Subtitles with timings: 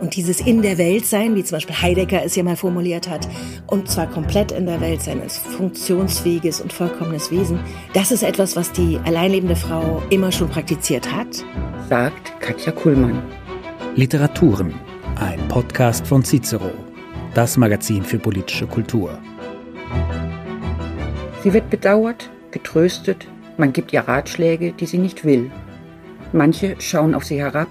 [0.00, 3.28] Und dieses in der Welt sein, wie zum Beispiel Heidegger es ja mal formuliert hat,
[3.66, 7.58] und zwar komplett in der Welt sein, als funktionsfähiges und vollkommenes Wesen,
[7.94, 11.44] das ist etwas, was die alleinlebende Frau immer schon praktiziert hat.
[11.88, 13.22] Sagt Katja Kuhlmann.
[13.96, 14.72] Literaturen,
[15.16, 16.70] ein Podcast von Cicero,
[17.34, 19.18] das Magazin für politische Kultur.
[21.42, 23.26] Sie wird bedauert, getröstet,
[23.56, 25.50] man gibt ihr Ratschläge, die sie nicht will.
[26.32, 27.68] Manche schauen auf sie herab,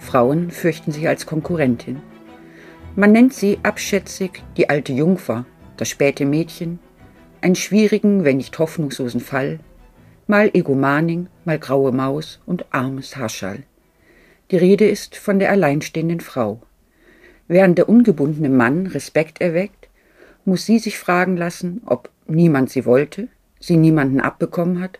[0.00, 2.00] Frauen fürchten sie als Konkurrentin.
[2.96, 5.44] Man nennt sie abschätzig die alte Jungfer,
[5.76, 6.80] das späte Mädchen,
[7.42, 9.60] einen schwierigen, wenn nicht hoffnungslosen Fall,
[10.26, 13.62] mal Egomaning, mal graue Maus und armes Haschall.
[14.50, 16.62] Die Rede ist von der alleinstehenden Frau.
[17.46, 19.88] Während der ungebundene Mann Respekt erweckt,
[20.44, 23.28] muss sie sich fragen lassen, ob niemand sie wollte,
[23.60, 24.98] sie niemanden abbekommen hat,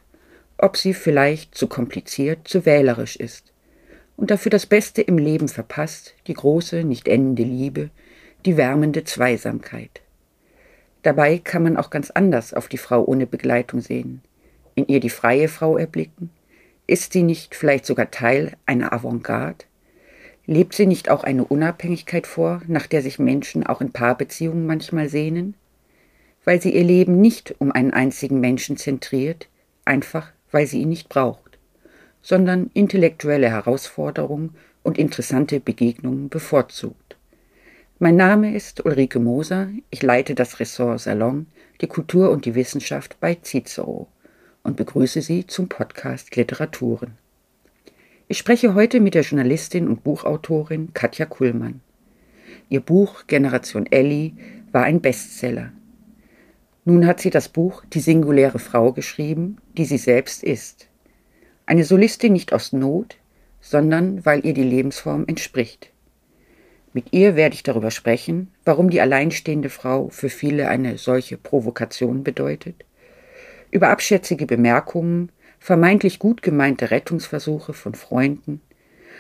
[0.59, 3.51] ob sie vielleicht zu kompliziert, zu wählerisch ist
[4.21, 7.89] und dafür das Beste im Leben verpasst, die große, nicht endende Liebe,
[8.45, 10.03] die wärmende Zweisamkeit.
[11.03, 14.21] Dabei kann man auch ganz anders auf die Frau ohne Begleitung sehen,
[14.75, 16.29] in ihr die freie Frau erblicken.
[16.87, 19.65] Ist sie nicht vielleicht sogar Teil einer Avantgarde?
[20.45, 25.09] Lebt sie nicht auch eine Unabhängigkeit vor, nach der sich Menschen auch in Paarbeziehungen manchmal
[25.09, 25.55] sehnen?
[26.45, 29.49] Weil sie ihr Leben nicht um einen einzigen Menschen zentriert,
[29.87, 31.50] einfach weil sie ihn nicht braucht
[32.23, 37.17] sondern intellektuelle Herausforderungen und interessante Begegnungen bevorzugt.
[37.99, 41.47] Mein Name ist Ulrike Moser, ich leite das Ressort Salon,
[41.81, 44.09] die Kultur und die Wissenschaft bei Cicero
[44.63, 47.13] und begrüße Sie zum Podcast Literaturen.
[48.29, 51.81] Ich spreche heute mit der Journalistin und Buchautorin Katja Kuhlmann.
[52.69, 54.33] Ihr Buch Generation Ellie
[54.73, 55.73] war ein Bestseller.
[56.85, 60.90] Nun hat sie das Buch Die singuläre Frau geschrieben, die sie selbst ist.
[61.71, 63.17] Eine Solistin nicht aus Not,
[63.61, 65.93] sondern weil ihr die Lebensform entspricht.
[66.93, 72.25] Mit ihr werde ich darüber sprechen, warum die alleinstehende Frau für viele eine solche Provokation
[72.25, 72.85] bedeutet,
[73.71, 75.31] über abschätzige Bemerkungen,
[75.61, 78.61] vermeintlich gut gemeinte Rettungsversuche von Freunden,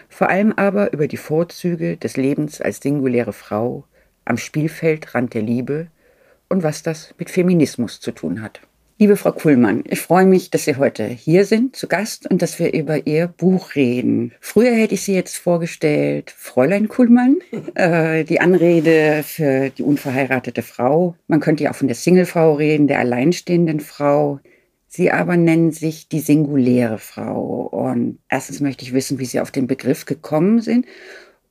[0.08, 3.84] vor allem aber über die Vorzüge des Lebens als singuläre Frau
[4.24, 5.86] am Spielfeldrand der Liebe
[6.48, 8.60] und was das mit Feminismus zu tun hat.
[9.00, 12.58] Liebe Frau Kuhlmann, ich freue mich, dass Sie heute hier sind, zu Gast und dass
[12.58, 14.32] wir über Ihr Buch reden.
[14.40, 17.38] Früher hätte ich Sie jetzt vorgestellt, Fräulein Kuhlmann,
[17.76, 21.16] äh, die Anrede für die unverheiratete Frau.
[21.28, 24.38] Man könnte ja auch von der Singlefrau reden, der alleinstehenden Frau.
[24.86, 27.70] Sie aber nennen sich die singuläre Frau.
[27.72, 30.84] Und erstens möchte ich wissen, wie Sie auf den Begriff gekommen sind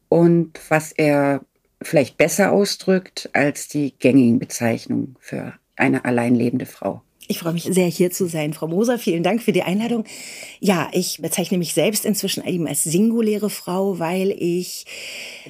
[0.07, 1.41] und was er
[1.81, 7.01] vielleicht besser ausdrückt als die gängigen Bezeichnungen für eine alleinlebende Frau.
[7.31, 8.53] Ich freue mich sehr, hier zu sein.
[8.53, 10.03] Frau Moser, vielen Dank für die Einladung.
[10.59, 14.87] Ja, ich bezeichne mich selbst inzwischen eben als singuläre Frau, weil ich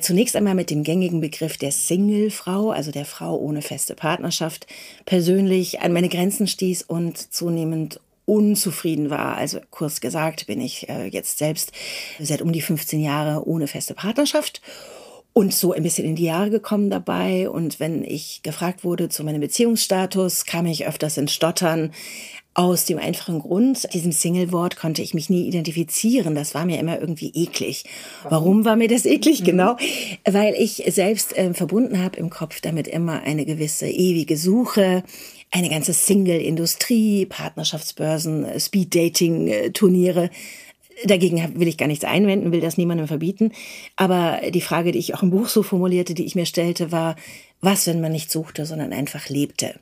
[0.02, 4.68] zunächst einmal mit dem gängigen Begriff der Single-Frau, also der Frau ohne feste Partnerschaft,
[5.06, 9.38] persönlich an meine Grenzen stieß und zunehmend unzufrieden war.
[9.38, 11.72] Also kurz gesagt bin ich äh, jetzt selbst
[12.20, 14.62] seit um die 15 Jahre ohne feste Partnerschaft
[15.34, 17.50] und so ein bisschen in die Jahre gekommen dabei.
[17.50, 21.92] Und wenn ich gefragt wurde zu meinem Beziehungsstatus, kam ich öfters ins Stottern.
[22.56, 26.36] Aus dem einfachen Grund, diesem Single-Wort konnte ich mich nie identifizieren.
[26.36, 27.86] Das war mir immer irgendwie eklig.
[28.28, 29.42] Warum war mir das eklig?
[29.42, 29.46] Mhm.
[29.46, 29.78] Genau,
[30.26, 35.04] weil ich selbst äh, verbunden habe im Kopf damit immer eine gewisse ewige Suche,
[35.52, 40.30] eine ganze Single-Industrie, Partnerschaftsbörsen, Speed-Dating-Turniere.
[41.06, 43.52] Dagegen will ich gar nichts einwenden, will das niemandem verbieten.
[43.96, 47.16] Aber die Frage, die ich auch im Buch so formulierte, die ich mir stellte, war,
[47.62, 49.80] was, wenn man nicht suchte, sondern einfach lebte?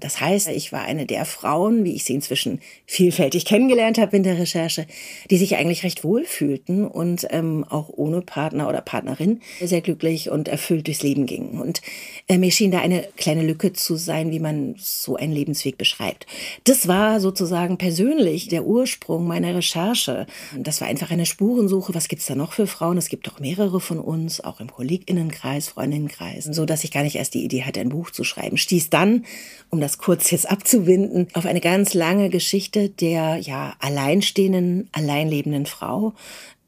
[0.00, 4.22] Das heißt, ich war eine der Frauen, wie ich sie inzwischen vielfältig kennengelernt habe in
[4.22, 4.86] der Recherche,
[5.30, 10.30] die sich eigentlich recht wohl fühlten und ähm, auch ohne Partner oder Partnerin sehr glücklich
[10.30, 11.60] und erfüllt durchs Leben gingen.
[11.60, 11.80] Und
[12.28, 16.26] äh, mir schien da eine kleine Lücke zu sein, wie man so einen Lebensweg beschreibt.
[16.64, 20.26] Das war sozusagen persönlich der Ursprung meiner Recherche.
[20.56, 21.94] Das war einfach eine Spurensuche.
[21.94, 22.98] Was gibt's da noch für Frauen?
[22.98, 27.16] Es gibt doch mehrere von uns, auch im Kolleginnenkreis, Freundinnenkreis, so dass ich gar nicht
[27.16, 28.56] erst die Idee hatte, ein Buch zu schreiben.
[28.56, 29.24] Stieß dann
[29.70, 36.14] um das kurz jetzt abzuwinden, auf eine ganz lange Geschichte der ja alleinstehenden, alleinlebenden Frau.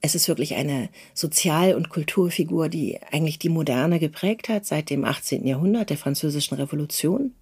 [0.01, 5.05] Es ist wirklich eine Sozial- und Kulturfigur, die eigentlich die Moderne geprägt hat seit dem
[5.05, 5.47] 18.
[5.47, 7.35] Jahrhundert, der französischen Revolution.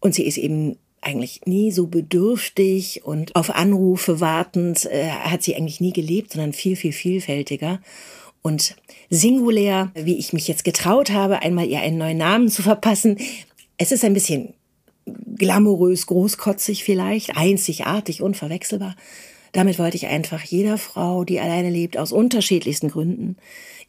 [0.00, 5.54] Und sie ist eben eigentlich nie so bedürftig und auf Anrufe wartend äh, hat sie
[5.54, 7.80] eigentlich nie gelebt, sondern viel, viel vielfältiger
[8.46, 8.76] und
[9.08, 13.16] singulär, wie ich mich jetzt getraut habe, einmal ihr einen neuen Namen zu verpassen.
[13.76, 14.54] Es ist ein bisschen
[15.36, 18.96] glamourös, großkotzig vielleicht, einzigartig, unverwechselbar.
[19.52, 23.36] Damit wollte ich einfach jeder Frau, die alleine lebt, aus unterschiedlichsten Gründen,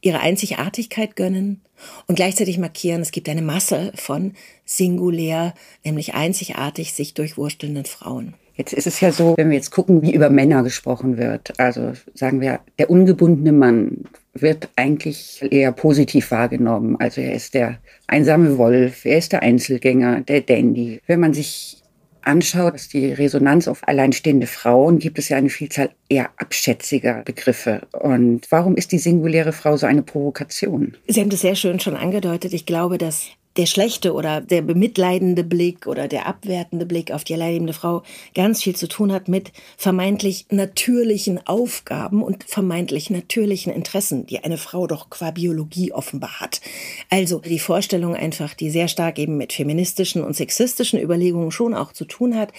[0.01, 1.61] ihre Einzigartigkeit gönnen
[2.07, 4.33] und gleichzeitig markieren, es gibt eine Masse von
[4.63, 5.53] singulär,
[5.83, 8.35] nämlich einzigartig sich durchwurstelnden Frauen.
[8.55, 11.59] Jetzt ist es ja so, wenn wir jetzt gucken, wie über Männer gesprochen wird.
[11.59, 16.95] Also sagen wir, der ungebundene Mann wird eigentlich eher positiv wahrgenommen.
[16.99, 21.01] Also er ist der einsame Wolf, er ist der Einzelgänger, der Dandy.
[21.05, 21.81] Wenn man sich
[22.21, 27.81] anschaut, was die Resonanz auf alleinstehende Frauen, gibt es ja eine Vielzahl eher abschätziger Begriffe.
[27.91, 30.95] Und warum ist die singuläre Frau so eine Provokation?
[31.07, 32.53] Sie haben das sehr schön schon angedeutet.
[32.53, 37.33] Ich glaube, dass der schlechte oder der bemitleidende Blick oder der abwertende Blick auf die
[37.33, 38.03] alleinlebende Frau
[38.33, 44.57] ganz viel zu tun hat mit vermeintlich natürlichen Aufgaben und vermeintlich natürlichen Interessen, die eine
[44.57, 46.61] Frau doch qua Biologie offenbar hat.
[47.09, 51.93] Also die Vorstellung einfach, die sehr stark eben mit feministischen und sexistischen Überlegungen schon auch
[51.93, 52.51] zu tun hat,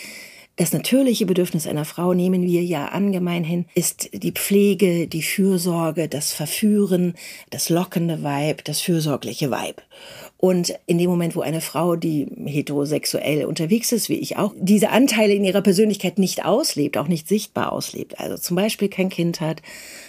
[0.59, 6.09] das natürliche Bedürfnis einer Frau, nehmen wir ja angemein hin, ist die Pflege, die Fürsorge,
[6.09, 7.15] das Verführen,
[7.51, 9.83] das lockende Weib, das fürsorgliche Weib.
[10.47, 14.91] Und in dem Moment, wo eine Frau, die heterosexuell unterwegs ist, wie ich auch, diese
[14.91, 19.41] Anteile in ihrer Persönlichkeit nicht auslebt, auch nicht sichtbar auslebt, also zum Beispiel kein Kind
[19.41, 19.61] hat,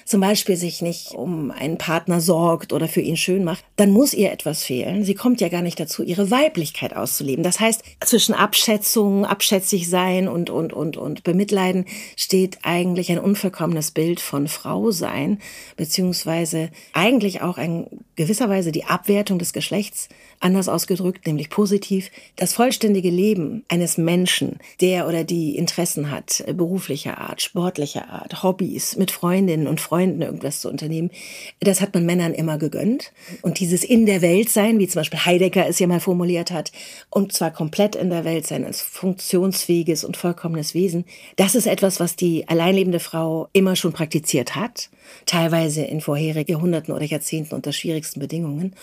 [0.07, 4.13] zum Beispiel sich nicht um einen Partner sorgt oder für ihn schön macht, dann muss
[4.13, 5.03] ihr etwas fehlen.
[5.03, 7.43] Sie kommt ja gar nicht dazu, ihre Weiblichkeit auszuleben.
[7.43, 13.91] Das heißt, zwischen Abschätzung, abschätzig sein und, und, und, und bemitleiden steht eigentlich ein unvollkommenes
[13.91, 15.39] Bild von Frau sein,
[15.75, 20.07] beziehungsweise eigentlich auch ein gewisserweise die Abwertung des Geschlechts
[20.39, 27.17] Anders ausgedrückt, nämlich positiv, das vollständige Leben eines Menschen, der oder die Interessen hat, beruflicher
[27.17, 31.11] Art, sportlicher Art, Hobbys, mit Freundinnen und Freunden irgendwas zu unternehmen,
[31.59, 33.11] das hat man Männern immer gegönnt.
[33.41, 36.71] Und dieses in der Welt sein, wie zum Beispiel Heidegger es ja mal formuliert hat,
[37.09, 41.05] und zwar komplett in der Welt sein, als funktionsfähiges und vollkommenes Wesen,
[41.35, 44.89] das ist etwas, was die alleinlebende Frau immer schon praktiziert hat,
[45.25, 48.75] teilweise in vorherigen Jahrhunderten oder Jahrzehnten unter schwierigsten Bedingungen.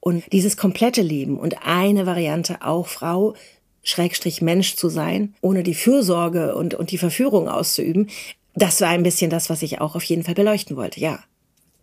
[0.00, 3.34] Und dieses komplette Leben und eine Variante auch Frau
[3.88, 8.08] Schrägstrich Mensch zu sein, ohne die Fürsorge und, und die Verführung auszuüben,
[8.62, 11.20] das war ein bisschen das, was ich auch auf jeden Fall beleuchten wollte, ja.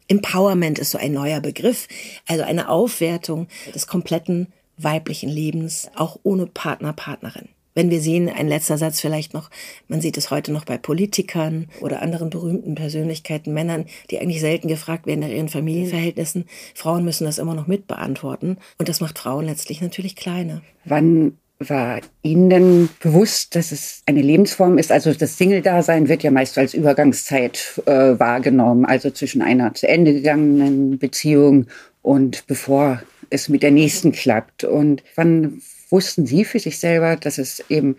[0.07, 1.87] Empowerment ist so ein neuer Begriff,
[2.27, 7.49] also eine Aufwertung des kompletten weiblichen Lebens, auch ohne Partner, Partnerin.
[7.73, 9.49] Wenn wir sehen, ein letzter Satz vielleicht noch,
[9.89, 14.69] man sieht es heute noch bei Politikern oder anderen berühmten Persönlichkeiten, Männern, die eigentlich selten
[14.69, 16.45] gefragt werden nach ihren Familienverhältnissen.
[16.73, 18.57] Frauen müssen das immer noch mitbeantworten.
[18.77, 20.61] Und das macht Frauen letztlich natürlich kleiner.
[20.85, 24.91] Wann war Ihnen denn bewusst, dass es eine Lebensform ist?
[24.91, 30.13] Also das Single-Dasein wird ja meist als Übergangszeit äh, wahrgenommen, also zwischen einer zu Ende
[30.13, 31.67] gegangenen Beziehung
[32.01, 34.63] und bevor es mit der nächsten klappt.
[34.63, 37.95] Und wann wussten Sie für sich selber, dass es eben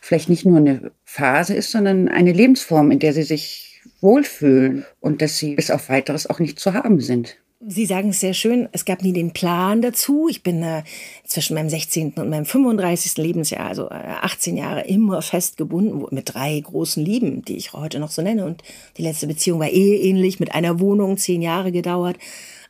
[0.00, 5.20] vielleicht nicht nur eine Phase ist, sondern eine Lebensform, in der Sie sich wohlfühlen und
[5.22, 7.38] dass Sie bis auf weiteres auch nicht zu haben sind.
[7.66, 10.28] Sie sagen es sehr schön, es gab nie den Plan dazu.
[10.28, 10.82] Ich bin äh,
[11.24, 12.12] zwischen meinem 16.
[12.16, 13.16] und meinem 35.
[13.16, 18.00] Lebensjahr, also äh, 18 Jahre, immer fest gebunden mit drei großen Lieben, die ich heute
[18.00, 18.44] noch so nenne.
[18.44, 18.62] Und
[18.98, 22.16] die letzte Beziehung war eheähnlich, mit einer Wohnung, zehn Jahre gedauert.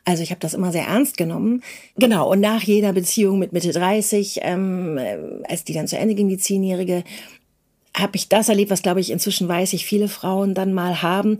[0.05, 1.61] Also ich habe das immer sehr ernst genommen.
[1.97, 5.17] Genau, und nach jeder Beziehung mit Mitte 30, ähm, äh,
[5.49, 7.03] als die dann zu Ende ging, die Zehnjährige,
[7.97, 11.39] habe ich das erlebt, was, glaube ich, inzwischen weiß ich, viele Frauen dann mal haben.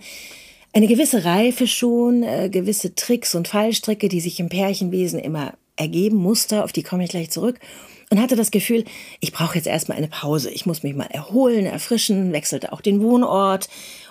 [0.76, 6.18] Eine gewisse Reife schon, äh, gewisse Tricks und Fallstricke, die sich im Pärchenwesen immer ergeben,
[6.18, 7.62] Muster, auf die komme ich gleich zurück
[8.10, 8.84] und hatte das Gefühl,
[9.22, 10.52] ich brauche jetzt erstmal eine Pause.
[10.52, 13.70] Ich muss mich mal erholen, erfrischen, wechselte auch den Wohnort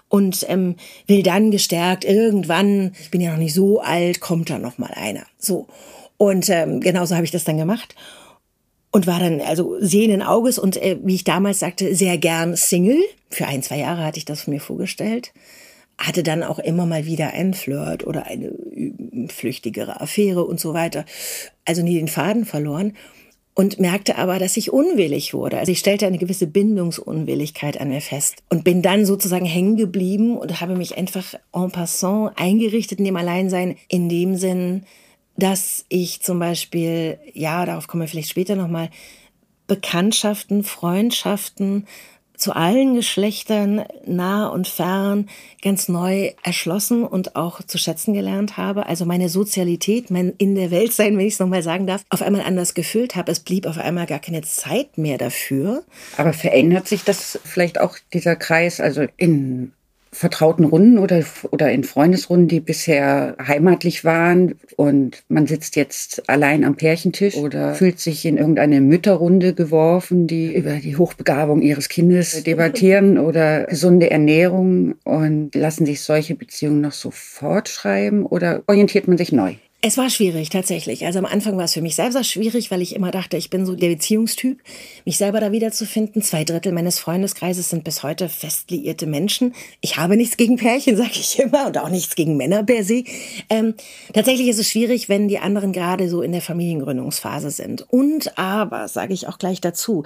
[0.09, 4.59] und ähm, will dann gestärkt irgendwann, ich bin ja noch nicht so alt, kommt da
[4.59, 5.27] noch mal einer.
[5.37, 5.67] So
[6.17, 7.95] und ähm, genauso habe ich das dann gemacht
[8.91, 13.03] und war dann also sehenden Auges und äh, wie ich damals sagte, sehr gern Single.
[13.29, 15.35] Für ein, zwei Jahre hatte ich das von mir vorgestellt.
[15.99, 18.53] Hatte dann auch immer mal wieder ein Flirt oder eine
[19.29, 21.05] flüchtigere Affäre und so weiter.
[21.65, 22.95] Also nie den Faden verloren
[23.55, 25.59] und merkte aber, dass ich unwillig wurde.
[25.59, 30.37] Also ich stellte eine gewisse Bindungsunwilligkeit an mir fest und bin dann sozusagen hängen geblieben
[30.37, 34.85] und habe mich einfach en passant eingerichtet in dem Alleinsein, in dem Sinn,
[35.37, 38.91] dass ich zum Beispiel, ja, darauf kommen wir vielleicht später nochmal,
[39.67, 41.87] Bekanntschaften, Freundschaften,
[42.45, 45.31] zu allen Geschlechtern nah und fern
[45.63, 48.85] ganz neu erschlossen und auch zu schätzen gelernt habe.
[48.85, 52.21] Also meine Sozialität, mein in der Welt sein, wenn ich es nochmal sagen darf, auf
[52.21, 53.33] einmal anders gefüllt habe.
[53.33, 55.85] Es blieb auf einmal gar keine Zeit mehr dafür.
[56.19, 58.79] Aber verändert sich das vielleicht auch dieser Kreis?
[58.79, 59.73] Also in
[60.15, 66.65] vertrauten Runden oder, oder in Freundesrunden, die bisher heimatlich waren und man sitzt jetzt allein
[66.65, 72.43] am Pärchentisch oder fühlt sich in irgendeine Mütterrunde geworfen, die über die Hochbegabung ihres Kindes
[72.45, 79.19] debattieren oder gesunde Ernährung und lassen sich solche Beziehungen noch so fortschreiben oder orientiert man
[79.19, 79.55] sich neu?
[79.87, 81.05] Es war schwierig, tatsächlich.
[81.05, 83.67] Also am Anfang war es für mich selber schwierig, weil ich immer dachte, ich bin
[83.67, 84.59] so der Beziehungstyp,
[85.05, 86.23] mich selber da wiederzufinden.
[86.23, 89.55] Zwei Drittel meines Freundeskreises sind bis heute fest liierte Menschen.
[89.83, 93.05] Ich habe nichts gegen Pärchen, sage ich immer, und auch nichts gegen Männer per se.
[93.51, 93.75] Ähm,
[94.15, 97.83] tatsächlich ist es schwierig, wenn die anderen gerade so in der Familiengründungsphase sind.
[97.91, 100.03] Und aber, sage ich auch gleich dazu,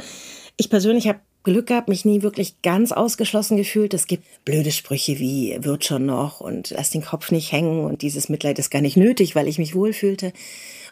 [0.56, 3.94] ich persönlich habe Glück gehabt, mich nie wirklich ganz ausgeschlossen gefühlt.
[3.94, 8.02] Es gibt blöde Sprüche wie wird schon noch und lass den Kopf nicht hängen und
[8.02, 10.32] dieses Mitleid ist gar nicht nötig, weil ich mich wohlfühlte.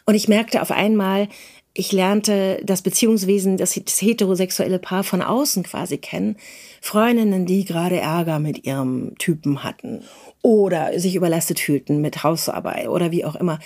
[0.05, 1.27] Und ich merkte auf einmal,
[1.73, 6.37] ich lernte das Beziehungswesen, das, das heterosexuelle Paar von außen quasi kennen.
[6.81, 10.01] Freundinnen, die gerade Ärger mit ihrem Typen hatten
[10.41, 13.59] oder sich überlastet fühlten mit Hausarbeit oder wie auch immer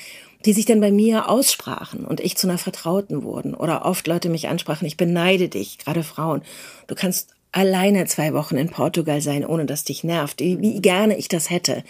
[0.46, 3.54] die sich dann bei mir aussprachen und ich zu einer Vertrauten wurden.
[3.54, 6.42] Oder oft Leute mich ansprachen, ich beneide dich, gerade Frauen.
[6.88, 11.28] Du kannst alleine zwei Wochen in Portugal sein, ohne dass dich nervt, wie gerne ich
[11.28, 11.84] das hätte.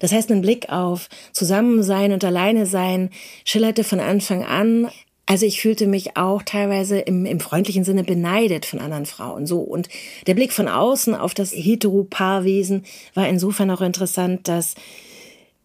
[0.00, 3.10] Das heißt, ein Blick auf Zusammensein und Alleine sein
[3.44, 4.88] schillerte von Anfang an.
[5.26, 9.46] Also ich fühlte mich auch teilweise im, im freundlichen Sinne beneidet von anderen Frauen.
[9.46, 9.88] So und
[10.26, 14.74] der Blick von außen auf das Heteropaarwesen war insofern auch interessant, dass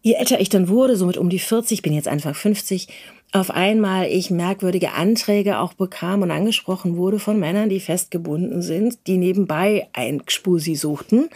[0.06, 2.86] Je älter ich dann wurde, somit um die 40, bin jetzt Anfang 50,
[3.32, 8.98] auf einmal ich merkwürdige Anträge auch bekam und angesprochen wurde von Männern, die festgebunden sind,
[9.08, 11.28] die nebenbei ein Gspusi suchten.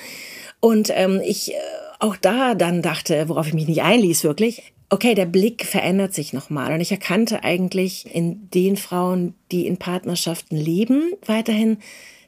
[0.60, 1.56] Und ähm, ich äh,
[1.98, 6.32] auch da dann dachte, worauf ich mich nicht einließ wirklich, okay, der Blick verändert sich
[6.32, 6.72] nochmal.
[6.72, 11.78] Und ich erkannte eigentlich in den Frauen, die in Partnerschaften leben, weiterhin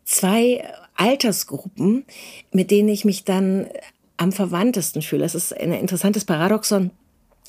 [0.03, 0.65] zwei
[0.97, 2.05] Altersgruppen,
[2.51, 3.69] mit denen ich mich dann
[4.23, 5.25] am verwandtesten fühle.
[5.25, 6.91] Es ist ein interessantes Paradoxon.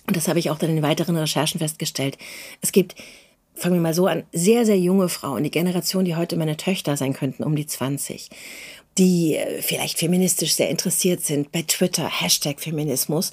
[0.08, 2.18] Und das habe ich auch dann in weiteren Recherchen festgestellt.
[2.62, 2.96] Es gibt,
[3.56, 6.98] fangen wir mal so an, sehr, sehr junge Frauen, die Generation, die heute meine Töchter
[6.98, 8.30] sein könnten, um die 20
[8.98, 13.32] die äh, vielleicht feministisch sehr interessiert sind, bei Twitter, Hashtag Feminismus,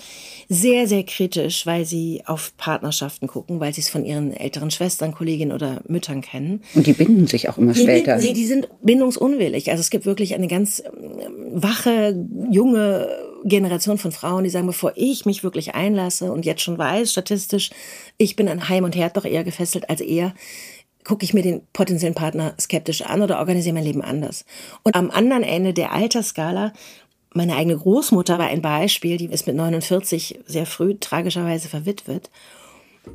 [0.49, 5.12] sehr, sehr kritisch, weil sie auf Partnerschaften gucken, weil sie es von ihren älteren Schwestern,
[5.12, 6.62] Kolleginnen oder Müttern kennen.
[6.75, 8.17] Und die binden sich auch immer die später.
[8.17, 9.71] Binden, die sind bindungsunwillig.
[9.71, 12.17] Also es gibt wirklich eine ganz ähm, wache,
[12.50, 13.09] junge
[13.45, 17.71] Generation von Frauen, die sagen, bevor ich mich wirklich einlasse und jetzt schon weiß, statistisch,
[18.19, 20.35] ich bin an Heim und Herd doch eher gefesselt als er,
[21.04, 24.45] gucke ich mir den potenziellen Partner skeptisch an oder organisiere mein Leben anders.
[24.83, 26.73] Und am anderen Ende der Altersskala,
[27.33, 32.30] meine eigene Großmutter war ein Beispiel, die ist mit 49 sehr früh tragischerweise verwitwet.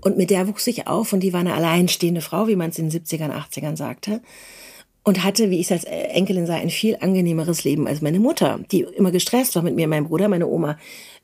[0.01, 2.79] Und mit der wuchs ich auf und die war eine alleinstehende Frau, wie man es
[2.79, 4.21] in den 70ern, 80ern sagte.
[5.03, 8.59] Und hatte, wie ich es als Enkelin sah, ein viel angenehmeres Leben als meine Mutter,
[8.71, 10.79] die immer gestresst war mit mir, mein Bruder, meine Oma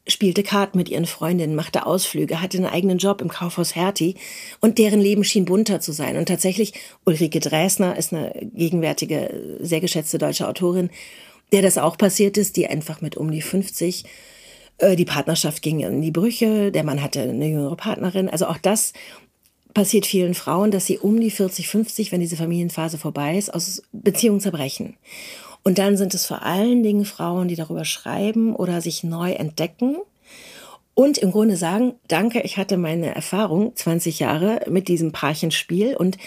[0.07, 4.15] spielte Karten mit ihren Freundinnen, machte Ausflüge, hatte einen eigenen Job im Kaufhaus Hertie
[4.59, 6.17] und deren Leben schien bunter zu sein.
[6.17, 6.73] Und tatsächlich,
[7.05, 10.89] Ulrike Dresner ist eine gegenwärtige, sehr geschätzte deutsche Autorin,
[11.51, 14.05] der das auch passiert ist, die einfach mit um die 50
[14.79, 18.29] äh, die Partnerschaft ging in die Brüche, der Mann hatte eine jüngere Partnerin.
[18.29, 18.93] Also auch das
[19.73, 23.83] passiert vielen Frauen, dass sie um die 40, 50, wenn diese Familienphase vorbei ist, aus
[23.91, 24.97] Beziehungen zerbrechen.
[25.63, 29.97] Und dann sind es vor allen Dingen Frauen, die darüber schreiben oder sich neu entdecken
[30.93, 36.17] und im Grunde sagen, danke, ich hatte meine Erfahrung 20 Jahre mit diesem Paarchenspiel und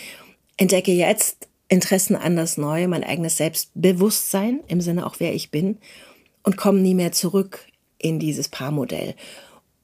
[0.57, 5.79] entdecke jetzt Interessen anders neu, mein eigenes Selbstbewusstsein im Sinne auch wer ich bin
[6.43, 7.67] und komme nie mehr zurück
[7.99, 9.14] in dieses Paarmodell.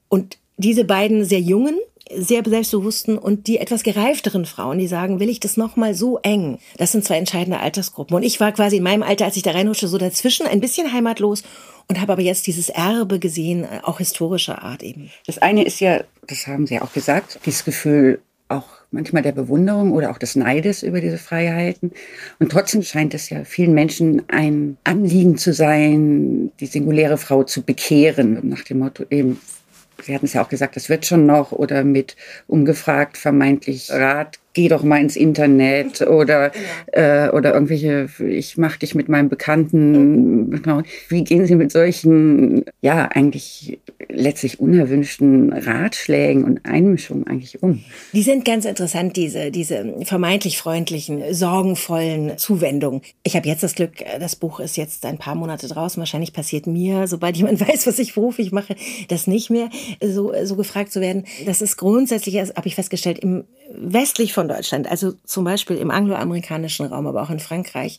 [0.08, 1.78] Und diese beiden sehr jungen
[2.16, 6.58] sehr selbstbewussten und die etwas gereifteren Frauen, die sagen, will ich das nochmal so eng?
[6.76, 8.16] Das sind zwei entscheidende Altersgruppen.
[8.16, 10.92] Und ich war quasi in meinem Alter, als ich da reinrutschte, so dazwischen, ein bisschen
[10.92, 11.42] heimatlos
[11.88, 15.10] und habe aber jetzt dieses Erbe gesehen, auch historischer Art eben.
[15.26, 19.32] Das eine ist ja, das haben Sie ja auch gesagt, dieses Gefühl auch manchmal der
[19.32, 21.92] Bewunderung oder auch des Neides über diese Freiheiten.
[22.38, 27.62] Und trotzdem scheint es ja vielen Menschen ein Anliegen zu sein, die singuläre Frau zu
[27.62, 29.40] bekehren, nach dem Motto eben
[30.02, 32.16] Sie hatten es ja auch gesagt, das wird schon noch oder mit
[32.46, 36.66] ungefragt vermeintlich Rat geh doch mal ins Internet oder, genau.
[36.92, 40.50] äh, oder irgendwelche, ich mach dich mit meinem Bekannten.
[40.50, 40.84] Mhm.
[41.08, 43.78] Wie gehen Sie mit solchen, ja, eigentlich
[44.08, 47.84] letztlich unerwünschten Ratschlägen und Einmischungen eigentlich um?
[48.12, 53.02] Die sind ganz interessant, diese, diese vermeintlich freundlichen, sorgenvollen Zuwendungen.
[53.22, 56.00] Ich habe jetzt das Glück, das Buch ist jetzt ein paar Monate draußen.
[56.00, 58.74] Wahrscheinlich passiert mir, sobald jemand weiß, was ich beruflich mache,
[59.08, 59.70] das nicht mehr
[60.02, 61.24] so, so gefragt zu werden.
[61.46, 66.86] Das ist grundsätzlich, habe ich festgestellt, im westlich von Deutschland, also zum Beispiel im angloamerikanischen
[66.86, 67.98] Raum, aber auch in Frankreich,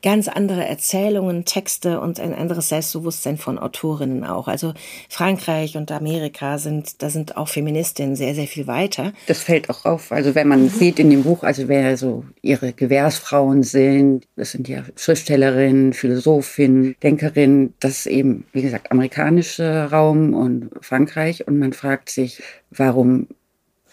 [0.00, 4.46] ganz andere Erzählungen, Texte und ein anderes Selbstbewusstsein von Autorinnen auch.
[4.46, 4.74] Also
[5.08, 9.12] Frankreich und Amerika sind, da sind auch Feministinnen sehr, sehr viel weiter.
[9.26, 10.12] Das fällt auch auf.
[10.12, 10.68] Also wenn man mhm.
[10.68, 16.94] sieht in dem Buch, also wer so ihre Gewährsfrauen sind, das sind ja Schriftstellerinnen, Philosophinnen,
[17.02, 21.48] Denkerinnen, das ist eben, wie gesagt, amerikanischer Raum und Frankreich.
[21.48, 23.26] Und man fragt sich, warum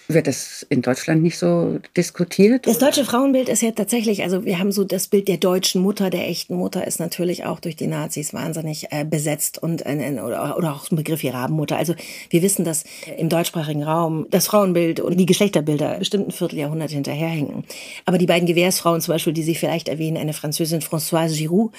[0.09, 2.65] wird das in Deutschland nicht so diskutiert?
[2.65, 6.09] Das deutsche Frauenbild ist ja tatsächlich, also wir haben so das Bild der deutschen Mutter,
[6.09, 10.57] der echten Mutter ist natürlich auch durch die Nazis wahnsinnig äh, besetzt und äh, oder,
[10.57, 11.77] oder auch ein Begriff wie Rabenmutter.
[11.77, 11.93] Also
[12.29, 12.85] wir wissen, dass
[13.17, 17.63] im deutschsprachigen Raum das Frauenbild und die Geschlechterbilder bestimmt ein Vierteljahrhundert hinterherhinken.
[18.05, 21.71] Aber die beiden Gewährsfrauen zum Beispiel, die Sie vielleicht erwähnen, eine Französin Françoise Giroud,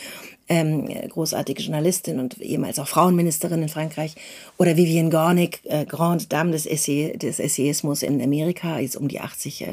[0.51, 4.17] ähm, großartige Journalistin und ehemals auch Frauenministerin in Frankreich,
[4.59, 9.21] oder Vivienne Gornick, äh, Grande Dame des, Essay, des Essayismus in Amerika, jetzt um die
[9.21, 9.63] 80.
[9.63, 9.67] Äh.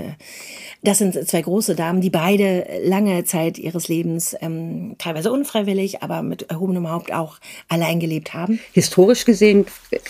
[0.84, 6.22] Das sind zwei große Damen, die beide lange Zeit ihres Lebens, ähm, teilweise unfreiwillig, aber
[6.22, 8.60] mit erhobenem Haupt auch allein gelebt haben.
[8.74, 9.66] Historisch gesehen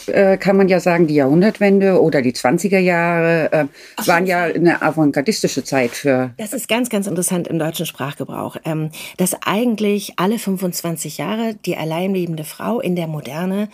[0.07, 3.65] äh, kann man ja sagen, die Jahrhundertwende oder die 20er Jahre äh,
[4.05, 6.31] waren ja eine avantgardistische Zeit für.
[6.37, 11.55] Das ist ganz, ganz interessant im deutschen Sprachgebrauch, ähm, dass eigentlich alle fünf 25 Jahre
[11.65, 13.69] die alleinlebende Frau in der Moderne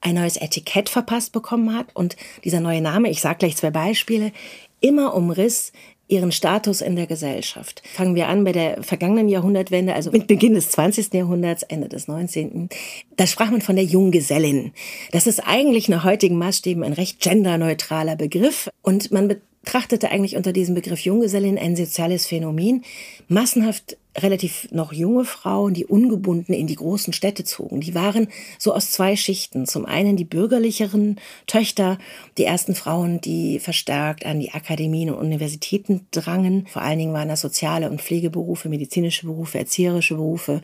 [0.00, 4.32] ein neues Etikett verpasst bekommen hat und dieser neue Name, ich sage gleich zwei Beispiele,
[4.80, 5.72] immer umriss
[6.08, 7.82] ihren Status in der Gesellschaft.
[7.84, 11.12] Fangen wir an bei der vergangenen Jahrhundertwende, also mit Beginn des 20.
[11.12, 12.70] Jahrhunderts, Ende des 19.
[13.16, 14.72] Da sprach man von der Junggesellin.
[15.12, 19.36] Das ist eigentlich nach heutigen Maßstäben ein recht genderneutraler Begriff und man
[19.68, 22.84] betrachtete eigentlich unter diesem Begriff Junggesellin ein soziales Phänomen.
[23.28, 27.82] Massenhaft relativ noch junge Frauen, die ungebunden in die großen Städte zogen.
[27.82, 29.66] Die waren so aus zwei Schichten.
[29.66, 31.98] Zum einen die bürgerlicheren Töchter,
[32.38, 36.66] die ersten Frauen, die verstärkt an die Akademien und Universitäten drangen.
[36.68, 40.62] Vor allen Dingen waren das soziale und Pflegeberufe, medizinische Berufe, erzieherische Berufe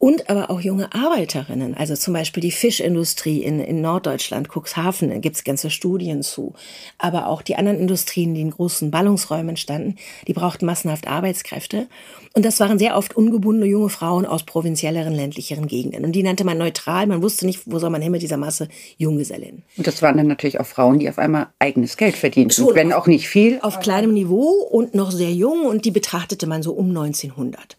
[0.00, 1.74] und aber auch junge Arbeiterinnen.
[1.74, 6.54] Also zum Beispiel die Fischindustrie in, in Norddeutschland, Cuxhaven, da gibt's ganze Studien zu.
[6.96, 11.86] Aber auch die anderen Industrien, die in großen Ballungsräumen standen, die brauchten massenhaft Arbeitskräfte.
[12.32, 16.06] Und das waren sehr oft ungebundene junge Frauen aus provinzielleren, ländlicheren Gegenden.
[16.06, 17.06] Und die nannte man neutral.
[17.06, 19.64] Man wusste nicht, wo soll man hin mit dieser Masse Junggesellin.
[19.76, 22.94] Und das waren dann natürlich auch Frauen, die auf einmal eigenes Geld verdienten, Schon wenn
[22.94, 23.58] auch nicht viel.
[23.60, 25.66] Auf kleinem Niveau und noch sehr jung.
[25.66, 27.76] Und die betrachtete man so um 1900.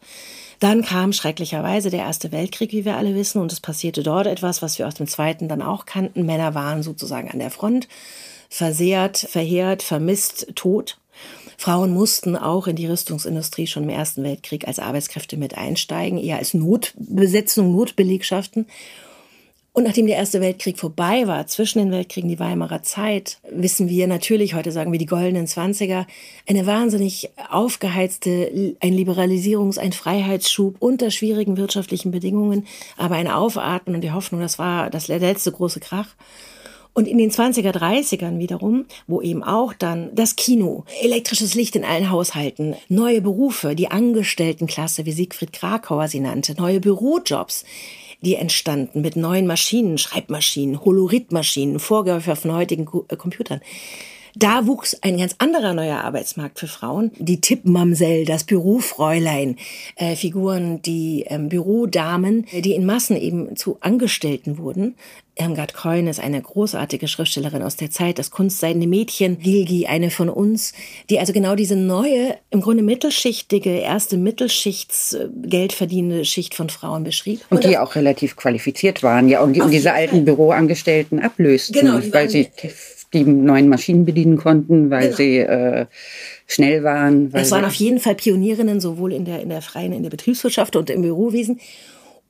[0.62, 4.62] Dann kam schrecklicherweise der Erste Weltkrieg, wie wir alle wissen, und es passierte dort etwas,
[4.62, 6.24] was wir aus dem Zweiten dann auch kannten.
[6.24, 7.88] Männer waren sozusagen an der Front,
[8.48, 11.00] versehrt, verheert, vermisst, tot.
[11.58, 16.38] Frauen mussten auch in die Rüstungsindustrie schon im Ersten Weltkrieg als Arbeitskräfte mit einsteigen, eher
[16.38, 18.68] als Notbesetzung, Notbelegschaften.
[19.74, 24.06] Und nachdem der Erste Weltkrieg vorbei war, zwischen den Weltkriegen die Weimarer Zeit, wissen wir
[24.06, 26.08] natürlich, heute sagen wir die goldenen Zwanziger,
[26.46, 34.02] eine wahnsinnig aufgeheizte, ein Liberalisierungs-, ein Freiheitsschub unter schwierigen wirtschaftlichen Bedingungen, aber ein Aufatmen und
[34.02, 36.16] die Hoffnung, das war das letzte große Krach.
[36.94, 41.86] Und in den 20er, 30ern wiederum, wo eben auch dann das Kino, elektrisches Licht in
[41.86, 47.64] allen Haushalten, neue Berufe, die Angestelltenklasse, wie Siegfried Krakauer sie nannte, neue Bürojobs,
[48.22, 53.62] die entstanden mit neuen Maschinen, Schreibmaschinen, Holoritmaschinen, Vorläufer von heutigen äh, Computern.
[54.36, 57.12] Da wuchs ein ganz anderer neuer Arbeitsmarkt für Frauen.
[57.18, 59.58] Die Tippmamsell, das Bürofräulein,
[59.96, 64.96] äh, Figuren, die ähm, Bürodamen, die in Massen eben zu Angestellten wurden.
[65.36, 70.30] Irmgard Keun ist eine großartige Schriftstellerin aus der Zeit, das kunstseidene Mädchen, Gilgi, eine von
[70.30, 70.74] uns,
[71.10, 77.42] die also genau diese neue, im Grunde mittelschichtige, erste Mittelschichts-Geld verdienende Schicht von Frauen beschrieb.
[77.50, 81.80] Und, und die auch relativ qualifiziert waren, ja, und, die, und diese alten Büroangestellten ablösten,
[81.80, 82.50] genau, weil sie
[83.14, 85.16] die neuen Maschinen bedienen konnten, weil genau.
[85.18, 85.86] sie äh,
[86.48, 87.32] schnell waren.
[87.34, 90.76] es waren auf jeden Fall Pionierinnen, sowohl in der, in der freien, in der Betriebswirtschaft
[90.76, 91.60] und im Bürowesen.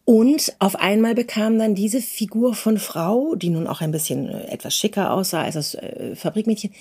[0.04, 4.46] Und auf einmal bekam dann diese Figur von Frau, die nun auch ein bisschen äh,
[4.52, 6.72] etwas schicker aussah als das äh, Fabrikmädchen,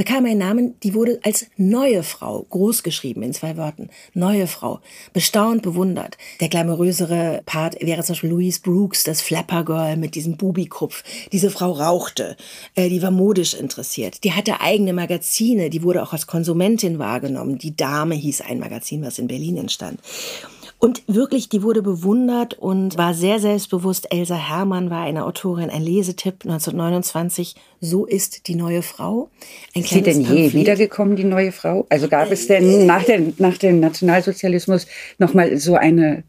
[0.00, 3.90] bekam einen Namen, die wurde als neue Frau großgeschrieben in zwei Worten.
[4.14, 4.80] Neue Frau.
[5.12, 6.16] Bestaunt, bewundert.
[6.40, 11.04] Der glamourösere Part wäre zum Beispiel Louise Brooks, das Flapper Girl mit diesem Bubikopf.
[11.32, 12.38] Diese Frau rauchte.
[12.76, 14.24] Äh, die war modisch interessiert.
[14.24, 15.68] Die hatte eigene Magazine.
[15.68, 17.58] Die wurde auch als Konsumentin wahrgenommen.
[17.58, 20.00] Die Dame hieß ein Magazin, was in Berlin entstand.
[20.80, 24.10] Und wirklich, die wurde bewundert und war sehr selbstbewusst.
[24.10, 27.54] Elsa Herrmann war eine Autorin, ein Lesetipp 1929.
[27.82, 29.28] So ist die neue Frau.
[29.76, 30.54] Ein ist sie denn je Pamphlet.
[30.54, 31.84] wiedergekommen, die neue Frau?
[31.90, 34.86] Also gab es denn nach, der, nach dem Nationalsozialismus
[35.18, 36.24] nochmal so eine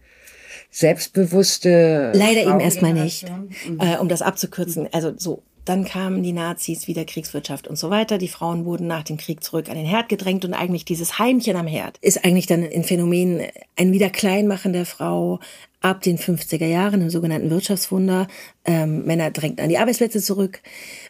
[0.69, 2.11] selbstbewusste.
[2.13, 3.29] Leider eben erstmal nicht.
[3.29, 3.79] Mhm.
[3.79, 4.89] Äh, um das abzukürzen.
[4.91, 8.17] Also so Dann kamen die Nazis, wieder Kriegswirtschaft und so weiter.
[8.17, 11.55] Die Frauen wurden nach dem Krieg zurück an den Herd gedrängt und eigentlich dieses Heimchen
[11.55, 13.41] am Herd ist eigentlich dann in Phänomen
[13.75, 15.39] ein Wiederkleinmachen der Frau,
[15.81, 18.27] ab den 50er Jahren im sogenannten Wirtschaftswunder.
[18.63, 20.61] Ähm, Männer drängten an die Arbeitsplätze zurück.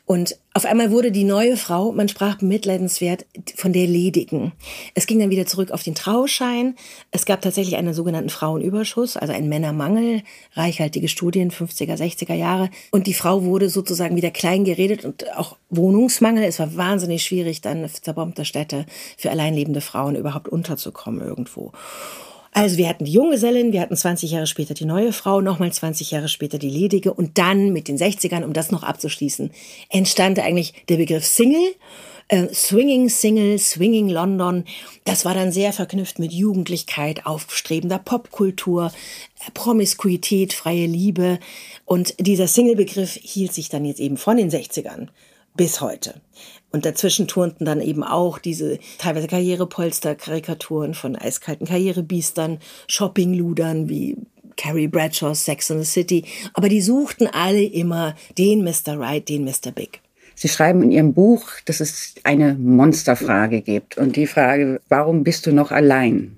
[0.06, 4.54] Und auf einmal wurde die neue Frau, man sprach bemitleidenswert von der Ledigen.
[4.96, 6.76] Es ging dann wieder zurück auf den Trauschein.
[7.12, 12.70] Es gab tatsächlich einen sogenannten Frauenüberschuss, also einen Männermangel, reichhaltige Studien, 50er, 60er Jahre.
[12.92, 16.44] Und die Frau wurde sozusagen wieder klein geredet und auch Wohnungsmangel.
[16.44, 18.86] Es war wahnsinnig schwierig, dann zerbombter Städte
[19.18, 21.74] für alleinlebende Frauen überhaupt unterzukommen irgendwo.
[22.54, 26.12] Also wir hatten die Junggesellin, wir hatten 20 Jahre später die neue Frau, nochmal 20
[26.12, 29.52] Jahre später die Ledige und dann mit den 60ern, um das noch abzuschließen,
[29.90, 31.76] entstand eigentlich der Begriff Single.
[32.28, 34.64] Äh, Swinging Single, Swinging London,
[35.04, 38.92] das war dann sehr verknüpft mit Jugendlichkeit, aufstrebender Popkultur,
[39.54, 41.40] Promiskuität, freie Liebe.
[41.86, 45.08] Und dieser Single-Begriff hielt sich dann jetzt eben von den 60ern
[45.56, 46.22] bis heute.
[46.72, 54.18] Und dazwischen turnten dann eben auch diese teilweise Karrierepolster-Karikaturen von eiskalten Karrierebiestern, Shoppingludern wie
[54.56, 56.24] Carrie Bradshaw, Sex in the City.
[56.54, 59.00] Aber die suchten alle immer den Mr.
[59.00, 59.72] Right, den Mr.
[59.74, 60.02] Big.
[60.36, 63.98] Sie schreiben in Ihrem Buch, dass es eine Monsterfrage gibt.
[63.98, 66.38] Und die Frage, warum bist du noch allein?